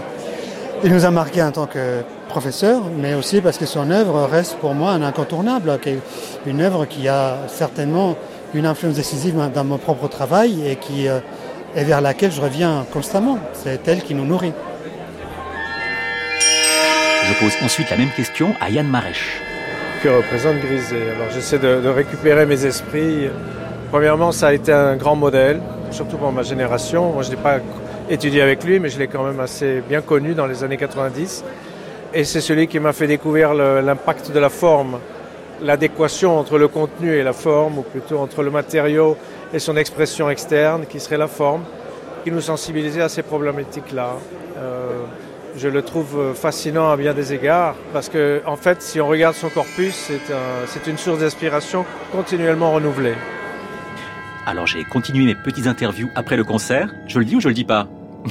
il 0.85 0.93
nous 0.93 1.03
a 1.03 1.11
marqué 1.11 1.43
en 1.43 1.51
tant 1.51 1.65
que 1.65 2.01
professeur, 2.29 2.83
mais 2.97 3.13
aussi 3.13 3.41
parce 3.41 3.57
que 3.57 3.65
son 3.65 3.91
œuvre 3.91 4.25
reste 4.31 4.55
pour 4.59 4.73
moi 4.73 4.91
un 4.91 5.01
incontournable, 5.01 5.77
une 6.45 6.61
œuvre 6.61 6.85
qui 6.85 7.09
a 7.09 7.35
certainement 7.47 8.15
une 8.53 8.65
influence 8.65 8.95
décisive 8.95 9.35
dans 9.53 9.63
mon 9.65 9.77
propre 9.77 10.07
travail 10.07 10.65
et 10.65 10.77
qui 10.77 11.09
euh, 11.09 11.19
est 11.75 11.83
vers 11.83 11.99
laquelle 11.99 12.31
je 12.31 12.39
reviens 12.39 12.85
constamment. 12.93 13.37
C'est 13.51 13.85
elle 13.85 14.01
qui 14.01 14.15
nous 14.15 14.25
nourrit. 14.25 14.53
Je 17.25 17.33
pose 17.33 17.53
ensuite 17.61 17.89
la 17.89 17.97
même 17.97 18.11
question 18.15 18.53
à 18.61 18.69
Yann 18.69 18.87
Marèche. 18.87 19.41
Que 20.01 20.09
représente 20.09 20.57
Griset. 20.59 21.11
Alors 21.15 21.31
j'essaie 21.33 21.59
de, 21.59 21.87
récupérer 21.87 22.45
mes 22.45 22.65
esprits. 22.65 23.29
Premièrement, 23.91 24.31
ça 24.31 24.47
a 24.47 24.53
été 24.53 24.71
un 24.71 24.95
grand 24.95 25.15
modèle, 25.15 25.59
surtout 25.91 26.17
pour 26.17 26.31
ma 26.31 26.43
génération. 26.43 27.13
Moi, 27.13 27.23
je 27.23 27.29
n'ai 27.29 27.35
pas 27.37 27.59
étudié 28.09 28.41
avec 28.41 28.63
lui, 28.63 28.79
mais 28.79 28.89
je 28.89 28.99
l'ai 28.99 29.07
quand 29.07 29.23
même 29.23 29.39
assez 29.39 29.81
bien 29.87 30.01
connu 30.01 30.33
dans 30.33 30.45
les 30.45 30.63
années 30.63 30.77
90. 30.77 31.43
Et 32.13 32.23
c'est 32.23 32.41
celui 32.41 32.67
qui 32.67 32.79
m'a 32.79 32.93
fait 32.93 33.07
découvrir 33.07 33.53
l'impact 33.53 34.31
de 34.31 34.39
la 34.39 34.49
forme, 34.49 34.99
l'adéquation 35.61 36.37
entre 36.37 36.57
le 36.57 36.67
contenu 36.67 37.13
et 37.13 37.23
la 37.23 37.33
forme, 37.33 37.79
ou 37.79 37.81
plutôt 37.81 38.19
entre 38.19 38.43
le 38.43 38.51
matériau 38.51 39.17
et 39.53 39.59
son 39.59 39.77
expression 39.77 40.29
externe, 40.29 40.85
qui 40.87 40.99
serait 40.99 41.17
la 41.17 41.27
forme, 41.27 41.63
qui 42.23 42.31
nous 42.31 42.41
sensibilisait 42.41 43.01
à 43.01 43.09
ces 43.09 43.23
problématiques-là. 43.23 44.13
Euh, 44.57 45.03
je 45.57 45.67
le 45.67 45.81
trouve 45.81 46.33
fascinant 46.35 46.89
à 46.91 46.97
bien 46.97 47.13
des 47.13 47.33
égards 47.33 47.75
parce 47.93 48.09
que, 48.09 48.41
en 48.45 48.55
fait, 48.55 48.81
si 48.81 49.01
on 49.01 49.07
regarde 49.07 49.35
son 49.35 49.49
corpus, 49.49 49.93
c'est 49.95 50.33
un- 50.33 50.65
c'est 50.67 50.87
une 50.87 50.97
source 50.97 51.19
d'inspiration 51.19 51.85
continuellement 52.11 52.71
renouvelée. 52.73 53.15
Alors 54.45 54.65
j'ai 54.67 54.83
continué 54.85 55.25
mes 55.25 55.35
petites 55.35 55.67
interviews 55.67 56.09
après 56.15 56.37
le 56.37 56.43
concert. 56.43 56.89
Je 57.07 57.19
le 57.19 57.25
dis 57.25 57.35
ou 57.35 57.41
je 57.41 57.49
le 57.49 57.53
dis 57.53 57.65
pas? 57.65 57.87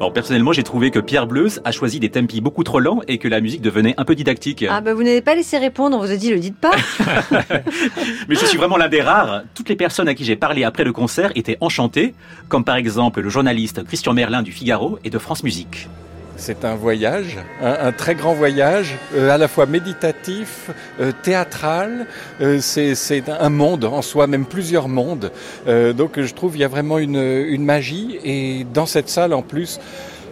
Alors 0.00 0.12
personnellement, 0.12 0.52
j'ai 0.52 0.62
trouvé 0.62 0.90
que 0.90 0.98
Pierre 0.98 1.26
Bleuze 1.26 1.60
a 1.64 1.72
choisi 1.72 2.00
des 2.00 2.10
tempi 2.10 2.40
beaucoup 2.40 2.64
trop 2.64 2.80
lents 2.80 3.00
et 3.08 3.18
que 3.18 3.28
la 3.28 3.40
musique 3.40 3.60
devenait 3.62 3.94
un 3.96 4.04
peu 4.04 4.14
didactique. 4.14 4.64
Ah 4.68 4.80
bah 4.80 4.94
vous 4.94 5.02
n'avez 5.02 5.20
pas 5.22 5.34
laissé 5.34 5.58
répondre, 5.58 5.96
on 5.96 6.00
vous 6.00 6.10
a 6.10 6.16
dit 6.16 6.30
le 6.30 6.38
dites 6.38 6.56
pas. 6.58 6.72
Mais 8.28 8.34
je 8.34 8.44
suis 8.44 8.58
vraiment 8.58 8.76
l'un 8.76 8.88
des 8.88 9.00
rares. 9.02 9.42
Toutes 9.54 9.68
les 9.68 9.76
personnes 9.76 10.08
à 10.08 10.14
qui 10.14 10.24
j'ai 10.24 10.36
parlé 10.36 10.64
après 10.64 10.84
le 10.84 10.92
concert 10.92 11.30
étaient 11.34 11.58
enchantées, 11.60 12.14
comme 12.48 12.64
par 12.64 12.76
exemple 12.76 13.20
le 13.20 13.28
journaliste 13.28 13.84
Christian 13.84 14.12
Merlin 14.14 14.42
du 14.42 14.52
Figaro 14.52 14.98
et 15.04 15.10
de 15.10 15.18
France 15.18 15.42
Musique. 15.42 15.88
C'est 16.38 16.64
un 16.66 16.74
voyage, 16.74 17.38
un, 17.62 17.92
très 17.92 18.14
grand 18.14 18.34
voyage, 18.34 18.96
euh, 19.14 19.30
à 19.30 19.38
la 19.38 19.48
fois 19.48 19.64
méditatif, 19.64 20.70
euh, 21.00 21.10
théâtral. 21.22 22.06
euh, 22.40 22.58
c'est 22.60 23.28
un 23.28 23.48
monde 23.48 23.84
en 23.86 24.02
soi, 24.02 24.26
même 24.26 24.44
plusieurs 24.44 24.88
mondes. 24.88 25.32
Donc 25.66 26.20
je 26.20 26.34
trouve 26.34 26.56
il 26.56 26.60
y 26.60 26.64
a 26.64 26.68
vraiment 26.68 26.98
une, 26.98 27.64
magie. 27.64 28.18
Et 28.22 28.66
dans 28.72 28.86
cette 28.86 29.08
salle, 29.08 29.32
en 29.32 29.42
plus, 29.42 29.80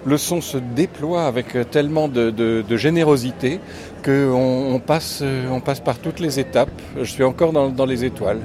le 0.04 0.18
son 0.18 0.40
se 0.40 0.58
déploie 0.58 1.24
avec 1.24 1.56
tellement 1.70 2.08
de, 2.08 2.64
générosité 2.76 3.60
qu'on 4.04 4.74
on 4.74 4.78
passe, 4.78 5.22
on 5.50 5.60
passe 5.60 5.80
par 5.80 5.98
toutes 5.98 6.20
les 6.20 6.38
étapes. 6.38 6.70
Je 6.98 7.04
suis 7.04 7.24
encore 7.24 7.52
dans 7.52 7.86
les 7.86 8.04
étoiles. 8.04 8.40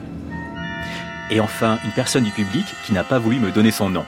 Et 1.31 1.39
enfin, 1.39 1.77
une 1.85 1.91
personne 1.91 2.23
du 2.23 2.31
public 2.31 2.65
qui 2.85 2.93
n'a 2.93 3.03
pas 3.03 3.19
voulu 3.19 3.39
me 3.39 3.51
donner 3.51 3.71
son 3.71 3.89
nom. 3.89 4.05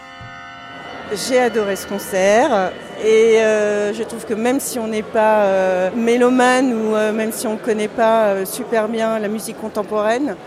J'ai 1.13 1.39
adoré 1.39 1.75
ce 1.75 1.87
concert 1.87 2.71
et 3.03 3.41
euh, 3.41 3.93
je 3.93 4.01
trouve 4.03 4.23
que 4.25 4.33
même 4.33 4.61
si 4.61 4.79
on 4.79 4.87
n'est 4.87 5.03
pas 5.03 5.43
euh, 5.43 5.89
mélomane 5.93 6.73
ou 6.73 6.95
euh, 6.95 7.11
même 7.11 7.33
si 7.33 7.47
on 7.47 7.53
ne 7.53 7.57
connaît 7.57 7.89
pas 7.89 8.27
euh, 8.27 8.45
super 8.45 8.87
bien 8.87 9.19
la 9.19 9.27
musique 9.27 9.59
contemporaine, 9.59 10.37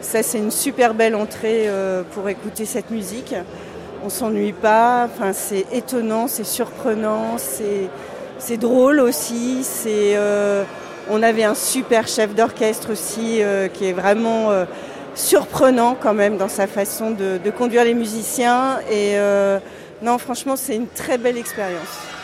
ça 0.00 0.22
c'est 0.22 0.38
une 0.38 0.50
super 0.50 0.94
belle 0.94 1.14
entrée 1.14 1.64
euh, 1.66 2.02
pour 2.12 2.30
écouter 2.30 2.64
cette 2.64 2.90
musique. 2.90 3.34
On 4.02 4.08
s'ennuie 4.08 4.54
pas, 4.54 5.06
enfin, 5.06 5.34
c'est 5.34 5.66
étonnant, 5.70 6.28
c'est 6.28 6.44
surprenant, 6.44 7.36
c'est 8.38 8.56
drôle 8.56 9.00
aussi. 9.00 9.64
C'est 9.64 10.16
euh, 10.16 10.64
on 11.10 11.22
avait 11.22 11.44
un 11.44 11.54
super 11.54 12.08
chef 12.08 12.34
d'orchestre 12.34 12.92
aussi 12.92 13.42
qui 13.74 13.86
est 13.86 13.92
vraiment 13.92 14.50
surprenant 15.14 15.96
quand 16.00 16.14
même 16.14 16.36
dans 16.36 16.48
sa 16.48 16.66
façon 16.66 17.10
de, 17.10 17.38
de 17.42 17.50
conduire 17.50 17.84
les 17.84 17.94
musiciens 17.94 18.78
et 18.90 19.16
non, 20.02 20.18
franchement, 20.18 20.56
c'est 20.56 20.76
une 20.76 20.88
très 20.88 21.18
belle 21.18 21.38
expérience. 21.38 22.15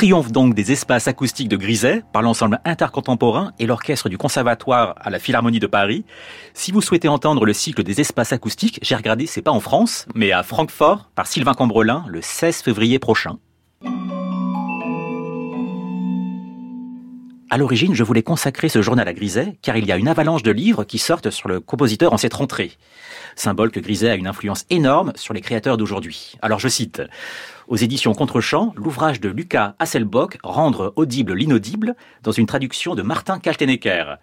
Triomphe 0.00 0.32
donc 0.32 0.54
des 0.54 0.72
espaces 0.72 1.08
acoustiques 1.08 1.50
de 1.50 1.58
Griset 1.58 2.02
par 2.10 2.22
l'ensemble 2.22 2.58
intercontemporain 2.64 3.52
et 3.58 3.66
l'orchestre 3.66 4.08
du 4.08 4.16
Conservatoire 4.16 4.94
à 4.98 5.10
la 5.10 5.18
Philharmonie 5.18 5.58
de 5.58 5.66
Paris. 5.66 6.06
Si 6.54 6.72
vous 6.72 6.80
souhaitez 6.80 7.08
entendre 7.08 7.44
le 7.44 7.52
cycle 7.52 7.82
des 7.82 8.00
espaces 8.00 8.32
acoustiques, 8.32 8.78
j'ai 8.80 8.96
regardé, 8.96 9.26
c'est 9.26 9.42
pas 9.42 9.50
en 9.50 9.60
France, 9.60 10.06
mais 10.14 10.32
à 10.32 10.42
Francfort 10.42 11.10
par 11.14 11.26
Sylvain 11.26 11.52
Cambrelin 11.52 12.06
le 12.08 12.22
16 12.22 12.62
février 12.62 12.98
prochain. 12.98 13.36
À 17.52 17.58
l'origine, 17.58 17.96
je 17.96 18.04
voulais 18.04 18.22
consacrer 18.22 18.68
ce 18.68 18.80
journal 18.80 19.08
à 19.08 19.12
Griset, 19.12 19.58
car 19.60 19.76
il 19.76 19.84
y 19.84 19.90
a 19.90 19.96
une 19.96 20.06
avalanche 20.06 20.44
de 20.44 20.52
livres 20.52 20.84
qui 20.84 20.98
sortent 20.98 21.30
sur 21.30 21.48
le 21.48 21.58
compositeur 21.58 22.12
en 22.12 22.16
cette 22.16 22.34
rentrée. 22.34 22.70
Symbole 23.34 23.72
que 23.72 23.80
Griset 23.80 24.10
a 24.10 24.14
une 24.14 24.28
influence 24.28 24.66
énorme 24.70 25.12
sur 25.16 25.34
les 25.34 25.40
créateurs 25.40 25.76
d'aujourd'hui. 25.76 26.36
Alors 26.42 26.60
je 26.60 26.68
cite. 26.68 27.02
Aux 27.66 27.74
éditions 27.74 28.14
Contrechamp, 28.14 28.72
l'ouvrage 28.76 29.18
de 29.18 29.28
Lucas 29.28 29.74
Hasselbock, 29.80 30.38
Rendre 30.44 30.92
audible 30.94 31.34
l'inaudible, 31.34 31.96
dans 32.22 32.30
une 32.30 32.46
traduction 32.46 32.94
de 32.94 33.02
Martin 33.02 33.40
Kaltenecker. 33.40 34.18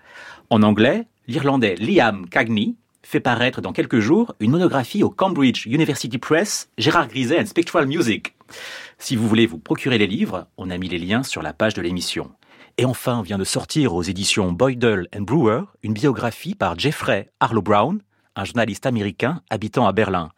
En 0.49 0.63
anglais, 0.63 1.05
l'Irlandais 1.27 1.75
Liam 1.75 2.29
Cagney 2.29 2.75
fait 3.03 3.19
paraître 3.19 3.59
dans 3.59 3.73
quelques 3.73 3.99
jours 3.99 4.35
une 4.39 4.51
monographie 4.51 5.03
au 5.03 5.09
Cambridge 5.09 5.65
University 5.65 6.17
Press, 6.17 6.69
Gérard 6.77 7.09
Griset 7.09 7.41
and 7.41 7.45
Spectral 7.47 7.87
Music. 7.87 8.35
Si 8.99 9.17
vous 9.17 9.27
voulez 9.27 9.47
vous 9.47 9.59
procurer 9.59 9.97
les 9.97 10.07
livres, 10.07 10.47
on 10.57 10.69
a 10.69 10.77
mis 10.77 10.87
les 10.87 10.99
liens 10.99 11.23
sur 11.23 11.41
la 11.41 11.51
page 11.51 11.73
de 11.73 11.81
l'émission. 11.81 12.31
Et 12.79 12.85
enfin, 12.85 13.23
vient 13.23 13.39
de 13.39 13.43
sortir 13.43 13.95
aux 13.95 14.03
éditions 14.03 14.51
Boydell 14.51 15.07
and 15.15 15.21
Brewer 15.21 15.63
une 15.81 15.93
biographie 15.93 16.53
par 16.53 16.77
Jeffrey 16.77 17.31
Harlow 17.39 17.63
Brown, 17.63 18.03
un 18.35 18.43
journaliste 18.43 18.85
américain 18.85 19.41
habitant 19.49 19.87
à 19.87 19.93
Berlin. 19.93 20.29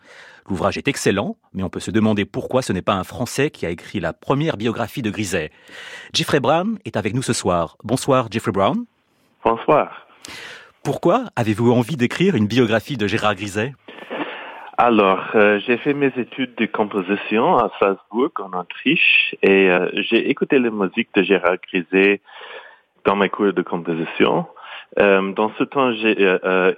L'ouvrage 0.48 0.78
est 0.78 0.88
excellent, 0.88 1.36
mais 1.54 1.64
on 1.64 1.70
peut 1.70 1.82
se 1.82 1.92
demander 1.92 2.24
pourquoi 2.24 2.62
ce 2.62 2.72
n'est 2.72 2.82
pas 2.82 2.94
un 2.94 3.04
Français 3.04 3.52
qui 3.52 3.66
a 3.66 3.70
écrit 3.70 4.00
la 4.00 4.14
première 4.14 4.56
biographie 4.56 5.02
de 5.02 5.10
Griset. 5.10 5.52
Jeffrey 6.14 6.40
Brown 6.40 6.80
est 6.86 6.96
avec 6.96 7.14
nous 7.14 7.22
ce 7.22 7.34
soir. 7.34 7.76
Bonsoir 7.84 8.28
Jeffrey 8.32 8.54
Brown. 8.54 8.86
Bonsoir. 9.44 10.08
Pourquoi 10.82 11.26
avez-vous 11.36 11.74
envie 11.74 11.98
d'écrire 11.98 12.36
une 12.36 12.48
biographie 12.48 12.96
de 12.96 13.06
Gérard 13.06 13.36
Griset? 13.36 13.74
Alors, 14.82 15.32
euh, 15.36 15.60
j'ai 15.68 15.76
fait 15.76 15.94
mes 15.94 16.14
études 16.16 16.56
de 16.56 16.66
composition 16.66 17.58
à 17.58 17.70
Salzbourg, 17.80 18.32
en 18.40 18.58
Autriche, 18.58 19.36
et 19.42 19.70
euh, 19.70 19.90
j'ai 19.94 20.30
écouté 20.30 20.58
la 20.58 20.70
musique 20.70 21.10
de 21.16 21.22
Gérard 21.22 21.58
Griset 21.68 22.22
dans 23.04 23.18
mes 23.18 23.28
cours 23.28 23.52
de 23.52 23.62
composition. 23.62 24.48
Euh, 24.98 25.34
dans 25.34 25.52
ce 25.60 25.66
temps, 25.66 25.92
j'ai 25.92 26.16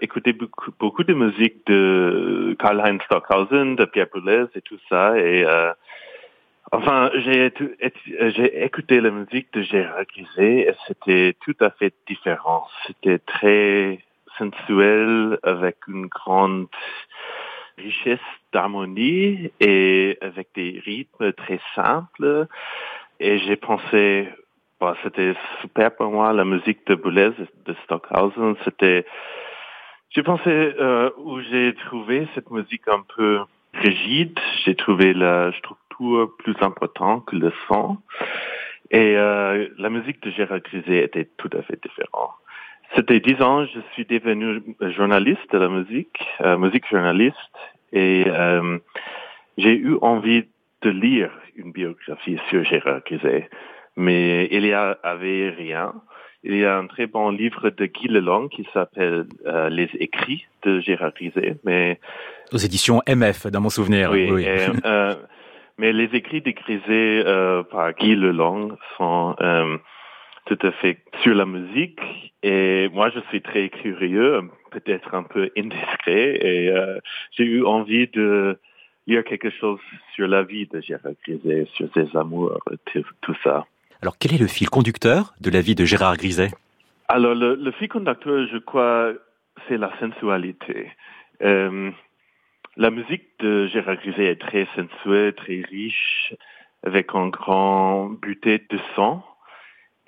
écouté 0.01 0.33
beaucoup, 0.33 0.71
beaucoup, 0.79 1.03
de 1.03 1.13
musique 1.13 1.63
de 1.67 2.55
Karl-Heinz 2.57 3.03
Stockhausen, 3.03 3.75
de 3.75 3.85
Pierre 3.85 4.07
Boulez 4.11 4.45
et 4.55 4.61
tout 4.61 4.79
ça, 4.89 5.15
et 5.19 5.45
enfin, 6.71 7.11
j'ai 7.17 7.53
j'ai 8.35 8.63
écouté 8.63 8.99
la 8.99 9.11
musique 9.11 9.53
de 9.53 9.61
Gérard 9.61 10.05
Griset 10.05 10.61
et 10.69 10.73
c'était 10.87 11.35
tout 11.45 11.55
à 11.59 11.69
fait 11.69 11.93
différent. 12.07 12.65
C'était 12.87 13.19
très 13.19 13.99
sensuel, 14.39 15.37
avec 15.43 15.77
une 15.87 16.07
grande 16.07 16.67
richesse 17.81 18.19
d'harmonie 18.53 19.51
et 19.59 20.17
avec 20.21 20.49
des 20.55 20.81
rythmes 20.85 21.33
très 21.33 21.59
simples. 21.75 22.47
Et 23.19 23.39
j'ai 23.39 23.55
pensé, 23.55 24.27
bon, 24.79 24.93
c'était 25.03 25.35
super 25.61 25.95
pour 25.95 26.11
moi, 26.11 26.33
la 26.33 26.45
musique 26.45 26.85
de 26.87 26.95
Boulez, 26.95 27.31
de 27.65 27.75
Stockhausen, 27.83 28.55
c'était, 28.63 29.05
j'ai 30.09 30.23
pensé 30.23 30.49
euh, 30.49 31.09
où 31.17 31.39
j'ai 31.41 31.75
trouvé 31.85 32.27
cette 32.33 32.51
musique 32.51 32.87
un 32.87 33.03
peu 33.15 33.39
rigide, 33.73 34.37
j'ai 34.65 34.75
trouvé 34.75 35.13
la 35.13 35.51
structure 35.53 36.31
plus 36.39 36.55
importante 36.61 37.25
que 37.25 37.35
le 37.35 37.53
son. 37.67 37.97
Et 38.89 39.15
euh, 39.15 39.69
la 39.77 39.89
musique 39.89 40.21
de 40.21 40.31
Gérard 40.31 40.59
Griset 40.59 41.05
était 41.05 41.29
tout 41.37 41.49
à 41.57 41.61
fait 41.61 41.79
différente. 41.81 42.31
C'était 42.95 43.19
dix 43.19 43.41
ans, 43.41 43.65
je 43.65 43.79
suis 43.93 44.05
devenu 44.05 44.61
journaliste 44.81 45.51
de 45.51 45.57
la 45.57 45.69
musique, 45.69 46.19
euh, 46.41 46.57
musique 46.57 46.87
journaliste, 46.89 47.37
et 47.93 48.25
euh, 48.27 48.79
j'ai 49.57 49.75
eu 49.75 49.95
envie 50.01 50.45
de 50.81 50.89
lire 50.89 51.31
une 51.55 51.71
biographie 51.71 52.37
sur 52.49 52.63
Gérard 52.63 53.01
Griset, 53.05 53.49
mais 53.95 54.47
il 54.51 54.65
y 54.65 54.73
avait 54.73 55.49
rien. 55.49 55.93
Il 56.43 56.57
y 56.57 56.65
a 56.65 56.77
un 56.77 56.87
très 56.87 57.05
bon 57.05 57.29
livre 57.29 57.69
de 57.69 57.85
Guy 57.85 58.07
Lelong 58.07 58.49
qui 58.49 58.67
s'appelle 58.73 59.27
euh, 59.45 59.69
Les 59.69 59.89
écrits 59.99 60.47
de 60.63 60.79
Gérard 60.79 61.13
Griset, 61.13 61.57
mais 61.63 61.99
aux 62.51 62.57
éditions 62.57 63.01
MF, 63.07 63.47
dans 63.47 63.61
mon 63.61 63.69
souvenir. 63.69 64.11
Oui. 64.11 64.29
oui. 64.31 64.43
Et, 64.43 64.67
euh, 64.85 65.13
mais 65.77 65.93
les 65.93 66.09
écrits 66.13 66.41
de 66.41 66.51
Griset 66.51 67.23
euh, 67.25 67.63
par 67.63 67.93
Guy 67.93 68.15
Lelong 68.15 68.75
sont 68.97 69.35
tout 70.45 70.57
à 70.61 70.71
fait 70.71 70.99
sur 71.21 71.35
la 71.35 71.45
musique. 71.45 71.99
Et 72.43 72.89
moi, 72.89 73.09
je 73.09 73.19
suis 73.29 73.41
très 73.41 73.69
curieux, 73.69 74.41
peut-être 74.71 75.13
un 75.13 75.23
peu 75.23 75.51
indiscret, 75.57 76.37
et 76.41 76.69
euh, 76.69 76.99
j'ai 77.31 77.43
eu 77.43 77.63
envie 77.63 78.07
de 78.07 78.57
lire 79.07 79.23
quelque 79.23 79.49
chose 79.49 79.79
sur 80.15 80.27
la 80.27 80.43
vie 80.43 80.67
de 80.67 80.81
Gérard 80.81 81.13
Griset, 81.25 81.67
sur 81.73 81.87
ses 81.93 82.15
amours, 82.15 82.59
tout, 83.21 83.35
ça. 83.43 83.65
Alors, 84.01 84.17
quel 84.19 84.33
est 84.33 84.39
le 84.39 84.47
fil 84.47 84.69
conducteur 84.69 85.33
de 85.39 85.49
la 85.49 85.61
vie 85.61 85.75
de 85.75 85.85
Gérard 85.85 86.17
Griset? 86.17 86.49
Alors, 87.07 87.35
le, 87.35 87.55
le, 87.55 87.71
fil 87.71 87.89
conducteur, 87.89 88.47
je 88.51 88.57
crois, 88.57 89.13
c'est 89.67 89.77
la 89.77 89.91
sensualité. 89.99 90.91
Euh, 91.43 91.91
la 92.77 92.89
musique 92.89 93.23
de 93.39 93.67
Gérard 93.67 93.97
Griset 93.97 94.25
est 94.25 94.41
très 94.41 94.67
sensuelle, 94.75 95.33
très 95.33 95.61
riche, 95.61 96.33
avec 96.83 97.13
un 97.13 97.27
grand 97.27 98.09
buté 98.09 98.59
de 98.69 98.79
sang. 98.95 99.23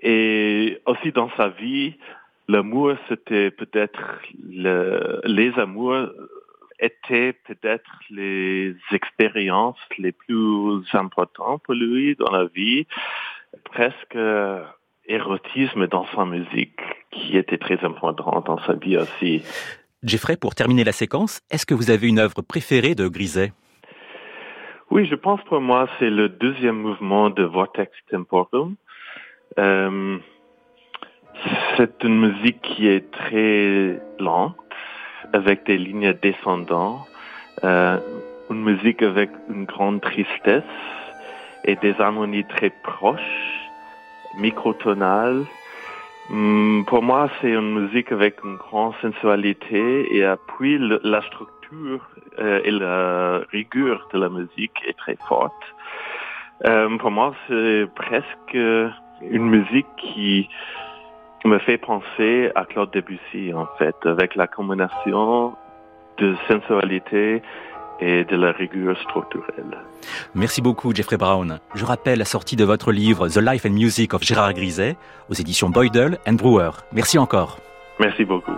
Et 0.03 0.81
aussi 0.85 1.11
dans 1.13 1.29
sa 1.37 1.47
vie, 1.49 1.95
l'amour, 2.49 2.93
c'était 3.07 3.51
peut-être 3.51 4.19
le, 4.49 5.21
les 5.23 5.51
amours 5.57 6.09
étaient 6.79 7.33
peut-être 7.47 7.89
les 8.09 8.75
expériences 8.91 9.79
les 9.97 10.11
plus 10.11 10.83
importantes 10.93 11.61
pour 11.63 11.73
lui 11.73 12.15
dans 12.15 12.31
la 12.31 12.45
vie, 12.45 12.85
presque 13.63 14.17
érotisme 15.05 15.87
dans 15.87 16.05
sa 16.15 16.25
musique 16.25 16.79
qui 17.11 17.37
était 17.37 17.57
très 17.57 17.83
important 17.85 18.43
dans 18.45 18.59
sa 18.65 18.73
vie 18.73 18.97
aussi. 18.97 19.43
Jeffrey, 20.03 20.35
pour 20.35 20.53
terminer 20.53 20.83
la 20.83 20.91
séquence, 20.91 21.41
est-ce 21.49 21.65
que 21.65 21.73
vous 21.73 21.89
avez 21.89 22.07
une 22.09 22.19
œuvre 22.19 22.41
préférée 22.41 22.95
de 22.95 23.07
Griset? 23.07 23.53
Oui, 24.91 25.07
je 25.09 25.15
pense 25.15 25.41
pour 25.45 25.61
moi 25.61 25.87
c'est 25.97 26.09
le 26.09 26.27
deuxième 26.27 26.75
mouvement 26.75 27.29
de 27.29 27.43
Vortex 27.43 27.91
Temporum. 28.11 28.75
Euh, 29.59 30.17
c'est 31.77 32.03
une 32.03 32.19
musique 32.19 32.61
qui 32.61 32.87
est 32.87 33.11
très 33.11 33.99
lente, 34.19 34.55
avec 35.33 35.65
des 35.65 35.77
lignes 35.77 36.13
descendantes, 36.21 37.07
euh, 37.63 37.97
une 38.49 38.63
musique 38.63 39.01
avec 39.01 39.29
une 39.49 39.65
grande 39.65 40.01
tristesse 40.01 40.63
et 41.65 41.75
des 41.77 41.99
harmonies 41.99 42.45
très 42.45 42.71
proches, 42.83 43.69
microtonales. 44.37 45.45
Hum, 46.29 46.85
pour 46.87 47.01
moi, 47.03 47.29
c'est 47.41 47.51
une 47.51 47.79
musique 47.79 48.11
avec 48.11 48.43
une 48.43 48.55
grande 48.55 48.93
sensualité 49.01 50.15
et 50.15 50.25
puis 50.47 50.77
la 50.79 51.21
structure 51.21 52.07
euh, 52.39 52.61
et 52.63 52.71
la 52.71 53.39
rigueur 53.51 54.07
de 54.13 54.19
la 54.19 54.29
musique 54.29 54.77
est 54.87 54.97
très 54.97 55.17
forte. 55.27 55.53
Euh, 56.65 56.97
pour 56.97 57.11
moi, 57.11 57.33
c'est 57.47 57.87
presque 57.95 58.57
une 59.29 59.49
musique 59.49 59.87
qui 59.97 60.49
me 61.45 61.59
fait 61.59 61.77
penser 61.77 62.51
à 62.55 62.65
Claude 62.65 62.91
Debussy, 62.91 63.53
en 63.53 63.67
fait, 63.77 63.95
avec 64.05 64.35
la 64.35 64.47
combinaison 64.47 65.53
de 66.17 66.35
sensualité 66.47 67.41
et 67.99 68.23
de 68.25 68.35
la 68.35 68.51
rigueur 68.51 68.97
structurelle. 69.01 69.77
Merci 70.35 70.61
beaucoup, 70.61 70.93
Jeffrey 70.93 71.17
Brown. 71.17 71.59
Je 71.75 71.85
rappelle 71.85 72.19
la 72.19 72.25
sortie 72.25 72.55
de 72.55 72.65
votre 72.65 72.91
livre 72.91 73.27
The 73.27 73.37
Life 73.37 73.65
and 73.65 73.71
Music 73.71 74.13
of 74.13 74.23
Gérard 74.23 74.53
Griset 74.53 74.95
aux 75.29 75.33
éditions 75.33 75.69
Boydell 75.69 76.17
and 76.27 76.33
Brewer. 76.33 76.71
Merci 76.91 77.17
encore. 77.17 77.59
Merci 77.99 78.25
beaucoup. 78.25 78.57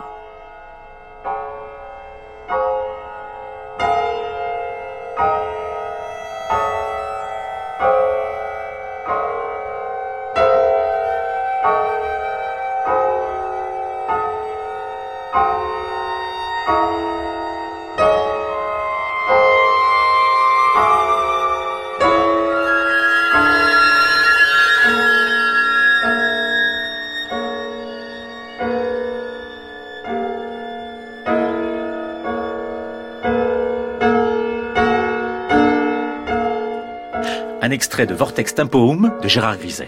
De 38.04 38.14
Vortex 38.14 38.56
Tempoum 38.56 39.14
de 39.24 39.28
Gérard 39.30 39.58
Griset. 39.58 39.88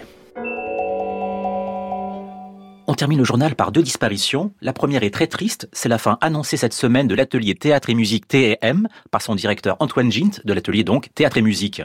On 2.86 2.94
termine 2.94 3.18
le 3.18 3.24
journal 3.24 3.54
par 3.54 3.70
deux 3.70 3.82
disparitions. 3.82 4.50
La 4.62 4.72
première 4.72 5.02
est 5.02 5.12
très 5.12 5.26
triste, 5.26 5.68
c'est 5.74 5.90
la 5.90 5.98
fin 5.98 6.16
annoncée 6.22 6.56
cette 6.56 6.72
semaine 6.72 7.06
de 7.06 7.14
l'atelier 7.14 7.54
théâtre 7.54 7.90
et 7.90 7.94
musique 7.94 8.26
T&M 8.26 8.88
par 9.10 9.20
son 9.20 9.34
directeur 9.34 9.76
Antoine 9.80 10.10
Gint 10.10 10.40
de 10.42 10.52
l'atelier 10.54 10.84
donc 10.84 11.10
Théâtre 11.14 11.36
et 11.36 11.42
musique, 11.42 11.82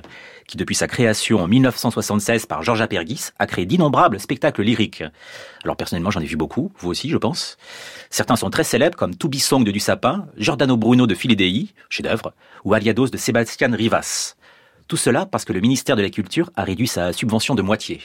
qui 0.47 0.55
depuis 0.55 0.75
sa 0.75 0.87
création 0.87 1.39
en 1.41 1.47
1976 1.49 2.45
par 2.45 2.63
Georges 2.63 2.81
Apergis 2.81 3.31
a 3.37 3.45
créé 3.45 3.65
d'innombrables 3.65 4.17
spectacles 4.17 4.63
lyriques. 4.63 5.03
Alors 5.65 5.75
personnellement 5.75 6.09
j'en 6.11 6.21
ai 6.21 6.25
vu 6.25 6.37
beaucoup, 6.37 6.71
vous 6.79 6.89
aussi 6.89 7.09
je 7.09 7.17
pense. 7.17 7.57
Certains 8.09 8.37
sont 8.37 8.49
très 8.49 8.63
célèbres 8.63 8.97
comme 8.97 9.13
To 9.13 9.27
Be 9.27 9.35
Song 9.35 9.65
de 9.65 9.71
Du 9.71 9.81
Sapin, 9.81 10.27
Giordano 10.37 10.77
Bruno 10.77 11.05
de 11.05 11.15
Filidei, 11.15 11.67
chef-d'œuvre, 11.89 12.33
ou 12.63 12.73
Aliados 12.73 13.09
de 13.09 13.17
Sébastien 13.17 13.75
Rivas. 13.75 14.35
Tout 14.87 14.97
cela 14.97 15.25
parce 15.25 15.45
que 15.45 15.53
le 15.53 15.61
ministère 15.61 15.95
de 15.95 16.01
la 16.01 16.09
Culture 16.09 16.51
a 16.55 16.63
réduit 16.63 16.87
sa 16.87 17.13
subvention 17.13 17.55
de 17.55 17.61
moitié. 17.61 18.01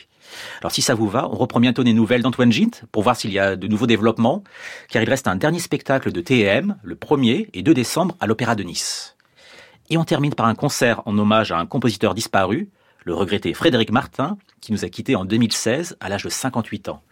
Alors 0.61 0.73
si 0.73 0.83
ça 0.83 0.95
vous 0.95 1.09
va, 1.09 1.29
on 1.29 1.37
reprend 1.37 1.61
bientôt 1.61 1.85
des 1.85 1.93
nouvelles 1.93 2.23
d'Antoine 2.23 2.53
Gint 2.53 2.85
pour 2.93 3.03
voir 3.03 3.17
s'il 3.17 3.33
y 3.33 3.39
a 3.39 3.57
de 3.57 3.67
nouveaux 3.67 3.87
développements, 3.87 4.45
car 4.89 5.03
il 5.03 5.09
reste 5.09 5.27
un 5.27 5.37
dernier 5.37 5.59
spectacle 5.59 6.13
de 6.13 6.21
TM 6.21 6.77
le 6.83 6.95
1er 6.95 7.49
et 7.53 7.63
2 7.63 7.75
décembre 7.75 8.17
à 8.21 8.27
l'Opéra 8.27 8.55
de 8.55 8.63
Nice. 8.63 9.17
Et 9.91 9.97
on 9.97 10.05
termine 10.05 10.35
par 10.35 10.47
un 10.47 10.55
concert 10.55 11.03
en 11.07 11.17
hommage 11.19 11.51
à 11.51 11.59
un 11.59 11.67
compositeur 11.67 12.15
disparu, 12.15 12.69
le 13.05 13.15
regretté 13.15 13.55
Frédéric 13.55 13.91
Martin, 13.91 14.37
qui 14.61 14.73
nous 14.73 14.85
a 14.85 14.89
quittés 14.89 15.17
en 15.17 15.25
2016 15.25 15.97
à 16.01 16.09
l'âge 16.09 16.25
de 16.25 16.29
58 16.29 16.91
ans. 16.91 17.03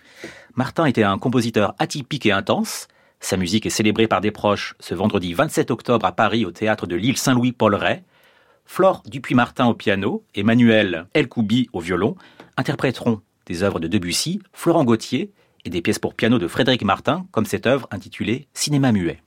Martin 0.55 0.85
était 0.85 1.03
un 1.03 1.19
compositeur 1.19 1.75
atypique 1.79 2.27
et 2.27 2.33
intense. 2.33 2.89
Sa 3.21 3.37
musique 3.39 3.64
est 3.64 3.71
célébrée 3.71 4.07
par 4.07 4.21
des 4.21 4.31
proches 4.31 4.75
ce 4.79 4.95
vendredi 4.95 5.33
27 5.33 5.71
octobre 5.71 6.05
à 6.05 6.12
Paris 6.12 6.45
au 6.45 6.51
théâtre 6.51 6.87
de 6.87 6.97
l'île 6.97 7.17
Saint-Louis 7.17 7.53
Paul 7.53 7.75
Ray. 7.75 8.03
Flore 8.67 9.03
Dupuis-Martin 9.07 9.67
au 9.67 9.75
piano, 9.75 10.25
Emmanuel 10.35 11.07
Elkoubi 11.14 11.69
au 11.73 11.81
violon 11.81 12.17
interpréteront 12.57 13.21
des 13.47 13.62
œuvres 13.62 13.81
de 13.81 13.89
Debussy, 13.89 14.41
Florent 14.53 14.85
Gauthier 14.85 15.31
et 15.64 15.71
des 15.71 15.81
pièces 15.81 15.99
pour 15.99 16.14
piano 16.14 16.39
de 16.39 16.49
Frédéric 16.49 16.85
Martin, 16.85 17.27
comme 17.31 17.47
cette 17.47 17.67
œuvre 17.67 17.89
intitulée 17.91 18.49
Cinéma 18.53 18.93
muet. 18.93 19.23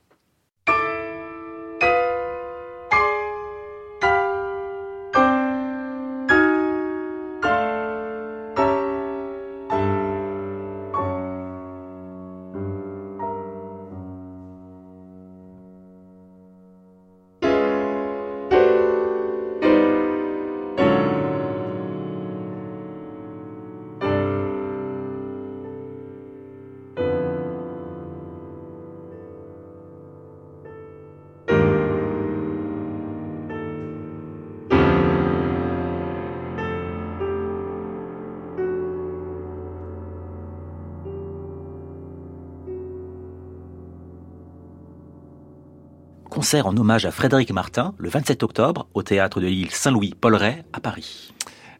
Concert 46.50 46.66
en 46.66 46.76
hommage 46.76 47.06
à 47.06 47.12
Frédéric 47.12 47.52
Martin 47.52 47.94
le 47.96 48.08
27 48.08 48.42
octobre 48.42 48.88
au 48.92 49.04
théâtre 49.04 49.40
de 49.40 49.46
l'île 49.46 49.70
Saint-Louis 49.70 50.16
Paul 50.20 50.34
Ray 50.34 50.64
à 50.72 50.80
Paris. 50.80 51.32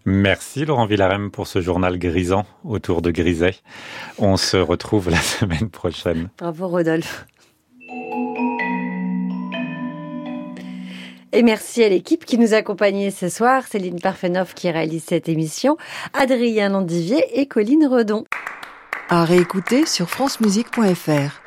Merci 0.05 0.65
Laurent 0.65 0.87
Villarem 0.87 1.33
pour 1.33 1.49
ce 1.49 1.61
journal 1.61 1.99
grisant 1.99 2.47
autour 2.63 3.03
de 3.03 3.11
Griset. 3.11 3.57
On 4.17 4.37
se 4.37 4.57
retrouve 4.57 5.11
la 5.11 5.17
semaine 5.21 5.71
prochaine. 5.71 6.29
Bravo 6.39 6.69
Rodolphe. 6.69 7.27
Et 11.33 11.43
merci 11.43 11.83
à 11.83 11.89
l'équipe 11.89 12.25
qui 12.25 12.39
nous 12.39 12.55
accompagnait 12.55 13.11
ce 13.11 13.29
soir, 13.29 13.65
Céline 13.67 13.99
Parfenoff 13.99 14.55
qui 14.55 14.71
réalise 14.71 15.03
cette 15.03 15.29
émission, 15.29 15.79
Adrien 16.13 16.69
Landivier 16.69 17.41
et 17.41 17.47
Colline 17.47 17.89
Redon. 17.89 18.25
À 19.09 19.25
réécouter 19.25 19.85
sur 19.85 20.09
francemusique.fr. 20.09 21.41